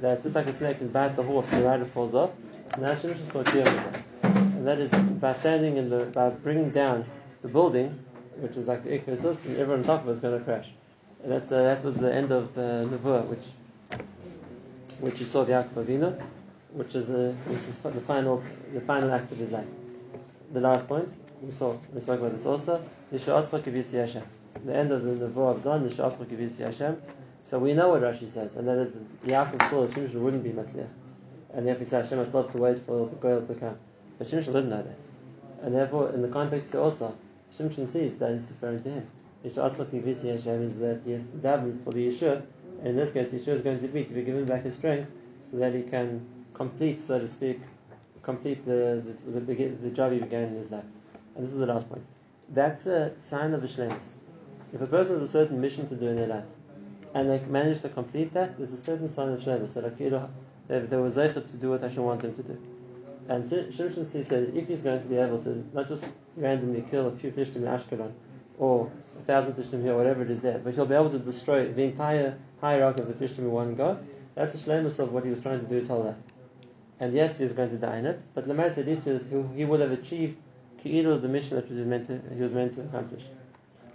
that 0.00 0.22
just 0.22 0.34
like 0.34 0.46
a 0.46 0.52
snake 0.52 0.78
can 0.78 0.88
bite 0.88 1.16
the 1.16 1.22
horse 1.22 1.50
and 1.50 1.62
the 1.62 1.66
rider 1.66 1.84
falls 1.84 2.14
off, 2.14 2.32
with. 3.72 4.08
And 4.22 4.66
that 4.66 4.78
is 4.78 4.90
by 4.90 5.32
standing 5.32 5.76
in 5.76 5.88
the, 5.88 6.06
by 6.06 6.30
bringing 6.30 6.70
down 6.70 7.04
the 7.42 7.48
building, 7.48 7.98
which 8.36 8.56
is 8.56 8.66
like 8.66 8.84
the 8.84 9.16
sus, 9.16 9.42
and 9.44 9.56
everyone 9.56 9.80
on 9.80 9.84
top 9.86 10.02
of 10.02 10.08
it 10.08 10.12
is 10.12 10.18
going 10.18 10.38
to 10.38 10.44
crash. 10.44 10.68
And 11.22 11.32
that's 11.32 11.48
the, 11.48 11.56
that 11.56 11.82
was 11.82 11.96
the 11.96 12.12
end 12.12 12.30
of 12.30 12.54
the 12.54 12.88
nevuah, 12.90 13.26
which 13.26 13.46
which 15.00 15.20
you 15.20 15.26
saw 15.26 15.44
the 15.44 15.52
Yaakov 15.52 15.84
Avinu, 15.84 16.22
which 16.72 16.94
is, 16.94 17.08
the 17.08 17.32
which 17.46 17.58
is 17.58 17.78
the 17.78 18.00
final 18.00 18.42
the 18.72 18.80
final 18.80 19.12
act 19.12 19.30
of 19.32 19.38
his 19.38 19.52
life. 19.52 19.66
The 20.52 20.60
last 20.60 20.88
point 20.88 21.08
we 21.42 21.50
saw 21.50 21.76
we 21.92 22.00
spoke 22.00 22.20
about 22.20 22.32
this 22.32 22.46
also. 22.46 22.82
Hashem. 23.10 24.22
The 24.64 24.74
end 24.74 24.90
of 24.92 25.02
the 25.04 25.26
nevuah 25.26 25.56
of 25.56 25.62
God. 25.62 25.82
Hashem. 26.58 27.02
So 27.42 27.58
we 27.60 27.74
know 27.74 27.90
what 27.90 28.02
Rashi 28.02 28.26
says, 28.26 28.56
and 28.56 28.66
that 28.66 28.78
is 28.78 28.92
that 28.92 29.26
Yaakov 29.26 29.70
saw 29.70 29.86
that 29.86 29.92
Shimshon 29.92 30.14
wouldn't 30.14 30.42
be 30.42 30.50
Matzliach, 30.50 30.88
and 31.54 31.66
therefore 31.66 31.78
he 31.78 31.84
said 31.84 32.04
Hashem 32.04 32.18
must 32.18 32.34
love 32.34 32.50
to 32.52 32.58
wait 32.58 32.78
for 32.78 33.06
the 33.06 33.16
Goel 33.16 33.46
to 33.46 33.54
come. 33.54 33.78
But 34.18 34.26
Shimshon 34.26 34.46
didn't 34.46 34.70
know 34.70 34.82
that, 34.82 34.98
and 35.62 35.74
therefore 35.74 36.10
in 36.10 36.22
the 36.22 36.28
context 36.28 36.72
here 36.72 36.80
also, 36.80 37.14
Shimshon 37.54 37.86
sees 37.86 38.18
that 38.18 38.32
it's 38.32 38.50
referring 38.50 38.82
to 38.82 38.90
him. 38.90 39.06
Hashem 39.44 40.62
is 40.62 40.78
that 40.78 41.02
he 41.04 41.12
has 41.12 41.26
to 41.28 41.78
for 41.84 41.92
the 41.92 42.08
Yeshua, 42.08 42.42
in 42.84 42.96
this 42.96 43.12
case 43.12 43.32
Yeshua 43.32 43.48
is 43.48 43.62
going 43.62 43.80
to 43.80 43.88
be 43.88 44.04
to 44.04 44.14
be 44.14 44.22
given 44.22 44.44
back 44.44 44.62
his 44.62 44.74
strength 44.74 45.10
so 45.40 45.56
that 45.58 45.74
he 45.74 45.82
can 45.82 46.26
complete, 46.54 47.00
so 47.00 47.18
to 47.18 47.28
speak, 47.28 47.60
complete 48.22 48.64
the 48.64 49.02
the, 49.24 49.40
the, 49.40 49.64
the 49.64 49.90
job 49.90 50.12
he 50.12 50.18
began 50.18 50.44
in 50.44 50.54
his 50.54 50.70
life. 50.70 50.84
And 51.34 51.44
this 51.44 51.52
is 51.52 51.58
the 51.58 51.66
last 51.66 51.90
point. 51.90 52.04
That's 52.48 52.86
a 52.86 53.18
sign 53.18 53.54
of 53.54 53.62
Ishlemus. 53.62 54.12
If 54.72 54.80
a 54.80 54.86
person 54.86 55.14
has 55.14 55.22
a 55.22 55.28
certain 55.28 55.60
mission 55.60 55.86
to 55.88 55.96
do 55.96 56.08
in 56.08 56.16
their 56.16 56.28
life, 56.28 56.44
and 57.14 57.30
they 57.30 57.38
manage 57.46 57.80
to 57.82 57.88
complete 57.88 58.34
that, 58.34 58.58
there's 58.58 58.72
a 58.72 58.76
certain 58.76 59.08
sign 59.08 59.30
of 59.30 59.40
Shlemus. 59.40 59.74
That 59.74 59.84
like, 59.84 60.00
you 60.00 60.10
know, 60.10 60.28
they, 60.68 60.80
they 60.80 60.96
were 60.96 61.10
to 61.10 61.56
do 61.56 61.70
what 61.70 61.80
Hashem 61.80 62.02
wanted 62.02 62.36
them 62.36 62.44
to 62.44 62.52
do. 62.52 62.58
And 63.28 63.42
Shimshon 63.42 64.04
said 64.04 64.52
if 64.54 64.68
he's 64.68 64.82
going 64.82 65.00
to 65.00 65.08
be 65.08 65.16
able 65.16 65.42
to 65.42 65.64
not 65.72 65.88
just 65.88 66.04
randomly 66.36 66.84
kill 66.90 67.08
a 67.08 67.12
few 67.12 67.32
Plishtim 67.32 67.56
in 67.56 67.62
Ashkelon, 67.62 68.12
or 68.58 68.90
a 69.18 69.22
thousand 69.24 69.54
Plishtim 69.54 69.82
here, 69.82 69.96
whatever 69.96 70.22
it 70.22 70.30
is 70.30 70.40
there, 70.40 70.58
but 70.58 70.74
he'll 70.74 70.86
be 70.86 70.94
able 70.94 71.10
to 71.10 71.18
destroy 71.18 71.72
the 71.72 71.82
entire 71.84 72.38
hierarchy 72.60 73.00
of 73.00 73.08
the 73.08 73.14
Plishtim 73.14 73.38
in 73.40 73.50
one 73.50 73.74
go, 73.74 73.98
that's 74.34 74.54
a 74.54 74.58
shlemus 74.58 74.98
of 74.98 75.12
what 75.12 75.24
he 75.24 75.30
was 75.30 75.40
trying 75.40 75.60
to 75.60 75.66
do 75.66 75.76
his 75.76 75.88
whole 75.88 76.04
life. 76.04 76.16
And 77.00 77.12
yes, 77.12 77.36
he 77.36 77.44
was 77.44 77.52
going 77.52 77.70
to 77.70 77.76
die 77.76 77.98
in 77.98 78.06
it, 78.06 78.22
but 78.34 78.46
Lemais 78.46 78.78
at 78.78 78.86
least 78.86 79.06
he, 79.06 79.64
would 79.64 79.80
have 79.80 79.92
achieved 79.92 80.40
Ki'ilu, 80.82 81.20
the 81.20 81.28
mission 81.28 81.56
that 81.56 81.66
he 81.66 81.74
was 81.74 81.86
meant 81.86 82.06
to, 82.06 82.20
he 82.34 82.40
was 82.40 82.52
meant 82.52 82.74
to 82.74 82.82
accomplish. 82.82 83.24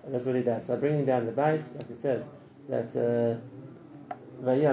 And 0.03 0.13
that's 0.13 0.25
what 0.25 0.35
he 0.35 0.41
does. 0.41 0.65
By 0.65 0.75
bringing 0.75 1.05
down 1.05 1.25
the 1.25 1.31
base, 1.31 1.73
like 1.75 1.89
it 1.89 2.01
says, 2.01 2.31
that 2.69 2.95
uh, 2.95 3.39
He's 4.41 4.63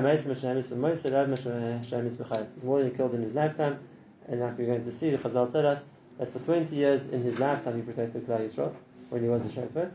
more 2.65 2.79
than 2.79 2.91
he 2.91 2.97
killed 2.97 3.15
in 3.15 3.23
his 3.23 3.35
lifetime, 3.35 3.79
and 4.27 4.41
like 4.41 4.57
we're 4.57 4.65
going 4.65 4.85
to 4.85 4.91
see, 4.91 5.11
the 5.11 5.19
Chazal 5.19 5.53
tell 5.53 5.67
us 5.67 5.85
that 6.19 6.33
for 6.33 6.39
20 6.39 6.75
years 6.75 7.07
in 7.09 7.23
his 7.23 7.39
lifetime 7.39 7.77
he 7.77 7.83
protected 7.83 8.27
Klal 8.27 8.41
Yisrael 8.41 8.75
when 9.11 9.23
he 9.23 9.29
was 9.29 9.47
a 9.47 9.51
shepherd. 9.51 9.93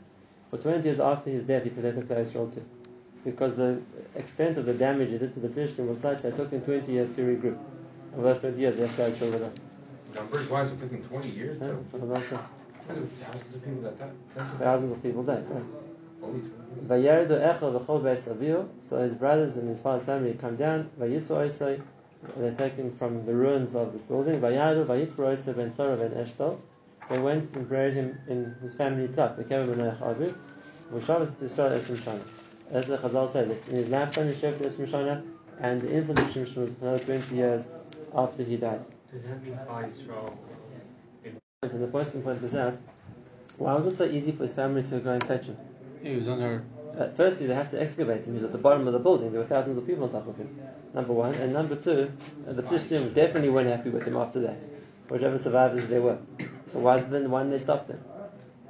For 0.49 0.58
20 0.58 0.84
years 0.84 0.99
after 0.99 1.30
his 1.30 1.43
death 1.45 1.63
he 1.63 1.69
protected 1.69 2.08
Klal 2.08 2.21
Yisrael 2.21 2.54
too. 2.54 2.63
Because 3.23 3.56
the 3.56 3.82
extent 4.15 4.58
of 4.58 4.65
the 4.65 4.73
damage 4.73 5.10
he 5.12 5.17
did 5.17 5.34
to 5.34 5.39
the 5.39 5.47
Plishtim 5.47 5.88
was 5.88 5.99
such 5.99 6.21
that 6.21 6.34
it 6.34 6.36
took 6.36 6.52
him 6.52 6.62
20 6.62 6.91
years 6.91 7.10
to 7.10 7.21
regroup. 7.21 7.58
And 8.13 8.23
those 8.23 8.39
20 8.39 8.60
years, 8.60 8.78
left 8.78 8.97
Klal 8.97 9.10
Yisrael 9.10 9.34
with 9.34 9.43
a 9.43 9.52
numbers? 10.15 10.49
Why 10.49 10.62
is 10.62 10.71
it 10.71 10.82
taking 10.82 11.04
20 11.04 11.30
years 11.30 11.60
Yeah, 11.60 11.67
to? 11.67 11.73
Thousands 12.84 13.56
of 13.56 13.63
people 13.63 13.82
that. 13.84 13.97
Tens 13.97 14.52
Thousands 14.60 14.91
of 14.91 15.02
people 15.04 15.23
died, 15.23 15.45
right? 15.49 15.63
Only 16.21 16.41
20 16.41 16.54
years. 17.08 17.30
Vayeridu 17.30 17.41
Echo 17.41 17.80
v'chol 17.80 18.02
beis. 18.02 18.67
So 18.80 18.97
his 18.97 19.15
brothers 19.15 19.58
and 19.58 19.69
his 19.69 19.80
father's 19.80 20.06
family 20.06 20.34
come 20.34 20.56
down. 20.56 20.89
They 20.97 22.52
take 22.52 22.76
him 22.76 22.89
from 22.89 23.26
the 23.26 23.34
ruins 23.34 23.76
of 23.76 23.93
this 23.93 24.06
building. 24.06 24.39
Vayadu 27.10 27.10
vayikru 27.10 27.10
Oisai 27.10 27.10
ben 27.10 27.10
Tzara 27.10 27.10
ben 27.10 27.10
Eshtal. 27.10 27.10
They 27.10 27.20
went 27.20 27.56
and 27.56 27.70
buried 27.70 27.94
him 27.94 28.18
in 28.28 28.56
his 28.62 28.76
family 28.76 29.08
plot. 29.08 29.38
They 29.38 29.44
came 29.44 29.62
in 29.62 29.76
Benoach 29.76 30.00
Aviv. 30.00 30.36
V'shafat 30.94 31.28
Yisrael 31.28 31.72
Esrim 31.72 31.98
Shana. 31.98 32.22
As 32.72 32.88
the 32.88 32.98
Chazal 32.98 33.30
said, 33.30 33.50
that 33.50 33.68
in 33.70 33.78
his 33.78 33.89
lifetime 33.89 34.28
he 34.28 34.34
served 34.34 34.62
Esrim 34.62 34.88
Shana, 34.88 35.24
and 35.60 35.82
the 35.82 35.92
infant 35.94 36.20
of 36.20 36.26
Shimshon 36.26 36.58
was 36.58 36.82
another 36.82 37.00
20 37.00 37.36
years 37.36 37.72
after 38.16 38.44
he 38.44 38.58
died. 38.58 38.86
Does 39.12 39.24
that 39.24 39.44
mean 39.44 39.54
Klal 39.54 39.86
Yisrael? 39.86 40.34
And 41.63 41.72
the 41.72 41.88
person 41.88 42.24
pointed 42.24 42.42
this 42.42 42.56
out. 42.56 42.78
Why 43.58 43.76
was 43.76 43.86
it 43.86 43.96
so 43.96 44.06
easy 44.06 44.32
for 44.32 44.44
his 44.44 44.54
family 44.54 44.84
to 44.84 45.00
go 45.00 45.12
and 45.12 45.24
fetch 45.26 45.46
him? 45.46 45.58
He 46.02 46.16
was 46.16 46.28
under. 46.28 46.63
Uh, 46.98 47.10
firstly, 47.10 47.48
they 47.48 47.56
had 47.56 47.70
to 47.70 47.82
excavate 47.82 48.26
him. 48.26 48.26
He 48.26 48.32
was 48.34 48.44
at 48.44 48.52
the 48.52 48.58
bottom 48.58 48.88
of 48.88 48.94
the 48.94 49.00
building. 49.00 49.32
There 49.32 49.39
were 49.39 49.48
thousands 49.48 49.78
of 49.78 49.88
people 49.88 50.04
on 50.04 50.12
top 50.12 50.28
of 50.28 50.38
him. 50.38 50.60
Number 50.94 51.13
one, 51.13 51.34
and 51.36 51.54
number 51.54 51.76
two, 51.76 52.12
uh, 52.48 52.54
the 52.54 52.63
Plishtim 52.63 53.13
definitely 53.13 53.50
weren't 53.50 53.70
happy 53.70 53.89
with 53.89 54.04
him 54.04 54.18
after 54.18 54.42
that. 54.42 54.58
Whichever 55.10 55.38
survivors 55.38 55.88
they 55.88 56.00
were. 56.00 56.18
So 56.74 56.80
why 56.80 57.00
then? 57.02 57.30
Why 57.30 57.42
didn't 57.42 57.52
they 57.52 57.60
stop 57.60 57.86
them? 57.86 58.00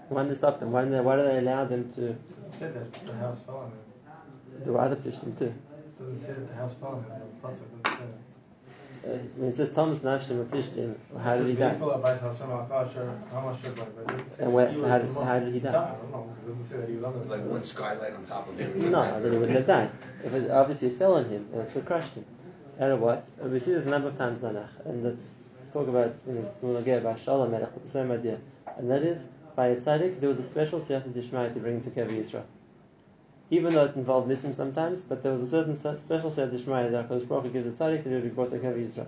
Why 0.09 0.23
didn't 0.23 0.31
they 0.31 0.35
stop 0.35 0.59
them? 0.59 0.73
Why 0.73 0.81
didn't 0.81 0.97
they, 0.97 0.99
Why 0.99 1.15
did 1.15 1.25
they 1.25 1.37
allow 1.37 1.63
them 1.63 1.89
to? 1.93 2.09
It 2.09 2.17
said 2.51 2.73
that 2.75 2.91
the 3.07 3.13
house 3.13 3.39
fell 3.39 3.59
on 3.59 3.67
him. 3.67 4.63
There 4.65 4.73
were 4.73 4.81
other 4.81 4.97
Plishtim 4.97 5.37
too. 5.39 5.45
It 5.45 5.99
doesn't 5.99 6.19
say 6.19 6.33
that 6.33 6.49
the 6.49 6.55
house 6.55 6.73
fell 6.73 6.89
on 6.89 7.03
him. 7.05 7.21
The 7.41 7.47
pasuk 7.47 7.63
doesn't 7.71 7.99
say 7.99 8.05
that. 9.03 9.13
Uh, 9.15 9.17
when 9.37 9.49
it 9.51 9.55
says 9.55 9.69
Tamos 9.69 9.99
Nafshim 9.99 10.41
a 10.41 10.45
Plishtim, 10.45 10.95
how 11.21 11.37
did 11.37 11.47
he 11.47 11.53
die? 11.53 11.71
People 11.71 11.91
about 11.91 12.19
Hashem 12.19 12.47
Akasher, 12.47 13.31
how 13.31 13.39
much 13.39 13.61
should 13.61 13.75
but 13.77 13.87
it 13.87 14.07
doesn't 14.07 14.29
say 14.31 14.43
And 14.43 14.47
that 14.47 14.49
where- 14.51 14.73
so 14.73 14.87
how 14.89 14.97
did- 14.97 15.11
so 15.13 15.23
how 15.23 15.39
did 15.39 15.53
he 15.53 15.59
die? 15.61 15.69
I 15.69 15.73
don't 15.73 16.11
know. 16.11 16.27
It 16.45 16.49
doesn't 16.49 16.65
say 16.65 16.77
that 16.81 16.89
he 16.89 16.95
was 16.95 17.03
on 17.05 17.13
It 17.13 17.19
was 17.21 17.29
like 17.29 17.45
one 17.45 17.63
skylight 17.63 18.13
on 18.13 18.25
top 18.25 18.49
of 18.49 18.57
him. 18.59 18.91
No, 18.91 19.19
then 19.21 19.31
he 19.31 19.37
wouldn't 19.37 19.57
have 19.57 19.67
died. 19.67 19.91
If 20.25 20.33
it, 20.33 20.51
obviously 20.51 20.89
it 20.89 20.95
fell 20.95 21.13
on 21.13 21.25
him, 21.29 21.47
and 21.53 21.61
it 21.61 21.73
would 21.73 21.85
crushed 21.85 22.15
him. 22.15 22.25
And 22.79 22.99
what? 22.99 23.29
And 23.41 23.49
we 23.53 23.59
see 23.59 23.71
this 23.73 23.85
a 23.85 23.89
number 23.89 24.09
of 24.09 24.17
times 24.17 24.43
in 24.43 24.49
Tanakh, 24.55 24.85
and 24.85 25.03
let's 25.05 25.35
talk 25.73 25.87
about 25.87 26.13
in 26.27 26.35
know, 26.35 26.41
Tzmul 26.41 26.83
Ageh, 26.83 27.01
Ba'Shalom 27.01 27.49
Melech, 27.49 27.73
with 27.73 27.83
the 27.83 27.89
same 27.89 28.11
idea. 28.11 28.37
And 28.77 28.89
that 28.91 29.01
is, 29.01 29.27
by 29.55 29.67
a 29.67 29.75
tzaddik, 29.75 30.19
there 30.19 30.29
was 30.29 30.39
a 30.39 30.43
special 30.43 30.79
siyata 30.79 31.11
dishmai 31.13 31.49
to 31.49 31.59
bring 31.59 31.81
to 31.81 31.89
Kevi 31.89 32.19
Yisrael. 32.19 32.43
Even 33.49 33.73
though 33.73 33.85
it 33.85 33.95
involved 33.95 34.29
nisim 34.29 34.55
sometimes, 34.55 35.01
but 35.01 35.23
there 35.23 35.31
was 35.31 35.41
a 35.41 35.47
certain 35.47 35.75
special 35.75 36.29
siyata 36.29 36.51
dishmai 36.51 36.89
that 36.89 37.09
HaKadosh 37.09 37.27
Baruch 37.27 37.51
gives 37.51 37.65
a 37.65 37.71
tzaddik 37.71 38.05
would 38.05 38.23
be 38.23 38.29
brought 38.29 38.51
to 38.51 38.59
Kevi 38.59 38.85
Yisrael. 38.85 39.07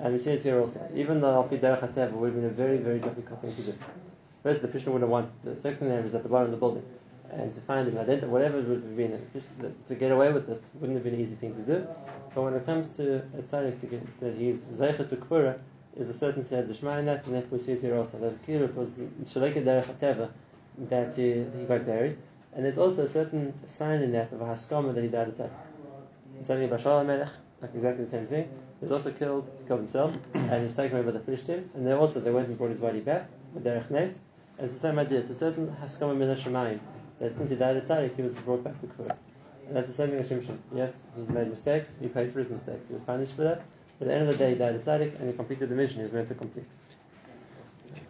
And 0.00 0.12
we 0.12 0.18
see 0.18 0.32
it 0.32 0.42
here 0.42 0.58
also. 0.58 0.90
Even 0.94 1.20
though 1.20 1.32
Al 1.32 1.44
Pi 1.44 1.58
Derech 1.58 1.80
HaTeva 1.80 2.12
would 2.12 2.32
have 2.32 2.34
been 2.34 2.50
a 2.50 2.52
very, 2.52 2.78
very 2.78 2.98
difficult 2.98 3.40
thing 3.40 3.54
to 3.54 3.62
do. 3.62 3.78
First, 4.42 4.62
the 4.62 4.68
Krishna 4.68 4.92
would 4.92 5.02
have 5.02 5.10
wanted 5.10 5.40
to. 5.42 5.60
Second, 5.60 5.94
he 5.94 6.02
was 6.02 6.14
at 6.14 6.22
the 6.22 6.28
bottom 6.28 6.46
of 6.46 6.52
the 6.52 6.56
building. 6.56 6.84
And 7.30 7.52
to 7.54 7.60
find 7.60 7.88
him, 7.88 7.98
identify 7.98 8.26
whatever 8.26 8.58
it 8.58 8.66
would 8.66 8.82
have 8.82 8.96
been, 8.96 9.20
to 9.86 9.94
get 9.94 10.10
away 10.10 10.32
with 10.32 10.48
it 10.48 10.62
wouldn't 10.74 10.96
have 10.96 11.04
been 11.04 11.14
an 11.14 11.20
easy 11.20 11.34
thing 11.34 11.54
to 11.54 11.62
do. 11.62 11.86
But 12.34 12.42
when 12.42 12.54
it 12.54 12.64
comes 12.64 12.88
to 12.96 13.16
a 13.38 13.42
tzaddik, 13.42 13.80
to 13.80 13.86
get, 13.86 14.18
that 14.20 14.34
he's 14.36 14.66
to 14.78 15.16
kfura, 15.16 15.58
is 15.96 16.08
a 16.08 16.12
certain 16.12 16.42
in 16.42 17.06
that, 17.06 17.26
and 17.26 17.34
therefore 17.34 17.50
we 17.50 17.58
see 17.58 17.72
it 17.72 17.80
here 17.80 17.96
also. 17.96 18.18
That 18.18 18.36
it 18.48 18.76
was 18.76 18.98
shaleka 18.98 19.64
derech 19.64 19.86
hateva 19.86 20.30
that 20.78 21.14
he, 21.14 21.44
he 21.58 21.64
got 21.66 21.86
buried. 21.86 22.18
And 22.54 22.64
there's 22.64 22.78
also 22.78 23.02
a 23.02 23.08
certain 23.08 23.52
sign 23.66 24.00
in 24.00 24.12
that 24.12 24.32
of 24.32 24.40
a 24.40 24.44
haskama 24.44 24.94
that 24.94 25.02
he 25.02 25.08
died 25.08 25.28
at. 25.28 25.50
Suddenly 26.42 26.68
Bashar 26.68 27.06
Melech, 27.06 27.28
like 27.60 27.70
exactly 27.74 28.04
the 28.04 28.10
same 28.10 28.26
thing. 28.26 28.44
He 28.44 28.82
was 28.82 28.92
also 28.92 29.12
killed, 29.12 29.50
he 29.60 29.66
killed 29.66 29.80
himself, 29.80 30.14
and 30.34 30.52
he 30.52 30.62
was 30.64 30.74
taken 30.74 30.96
away 30.96 31.06
by 31.06 31.12
the 31.12 31.20
Plishtim. 31.20 31.74
And 31.74 31.86
then 31.86 31.96
also 31.96 32.20
they 32.20 32.30
went 32.30 32.48
and 32.48 32.58
brought 32.58 32.70
his 32.70 32.78
body 32.78 33.00
back 33.00 33.28
with 33.52 33.64
Derech 33.64 33.90
Nes. 33.90 34.20
And 34.58 34.64
it's 34.64 34.74
the 34.74 34.80
same 34.80 34.98
idea. 34.98 35.20
It's 35.20 35.30
a 35.30 35.34
certain 35.34 35.74
Haskama 35.82 36.16
Min 36.16 36.28
Hashemayim 36.28 36.80
that 37.20 37.32
since 37.32 37.50
he 37.50 37.56
died 37.56 37.76
at 37.76 37.84
Tzaddik, 37.84 38.16
he 38.16 38.22
was 38.22 38.36
brought 38.38 38.62
back 38.62 38.80
to 38.80 38.86
Kfur. 38.86 39.16
And 39.66 39.76
that's 39.76 39.88
the 39.88 39.94
same 39.94 40.10
thing 40.10 40.20
as 40.20 40.28
Shimshon. 40.30 40.58
Yes, 40.74 41.02
he 41.16 41.22
made 41.32 41.48
mistakes. 41.48 41.96
He 42.00 42.08
paid 42.08 42.32
for 42.32 42.38
his 42.38 42.50
mistakes. 42.50 42.88
He 42.88 42.94
was 42.94 43.02
punished 43.02 43.34
for 43.34 43.44
that. 43.44 43.62
But 43.98 44.08
at 44.08 44.10
the 44.10 44.14
end 44.20 44.28
of 44.28 44.38
the 44.38 44.44
day, 44.44 44.50
he 44.50 44.56
died 44.56 44.80
Tzaddik, 44.80 45.18
and 45.20 45.30
he 45.30 45.36
completed 45.36 45.68
the 45.68 45.74
mission 45.74 45.96
he 45.96 46.02
was 46.02 46.12
meant 46.12 46.28
to 46.28 46.34
complete. 46.34 46.66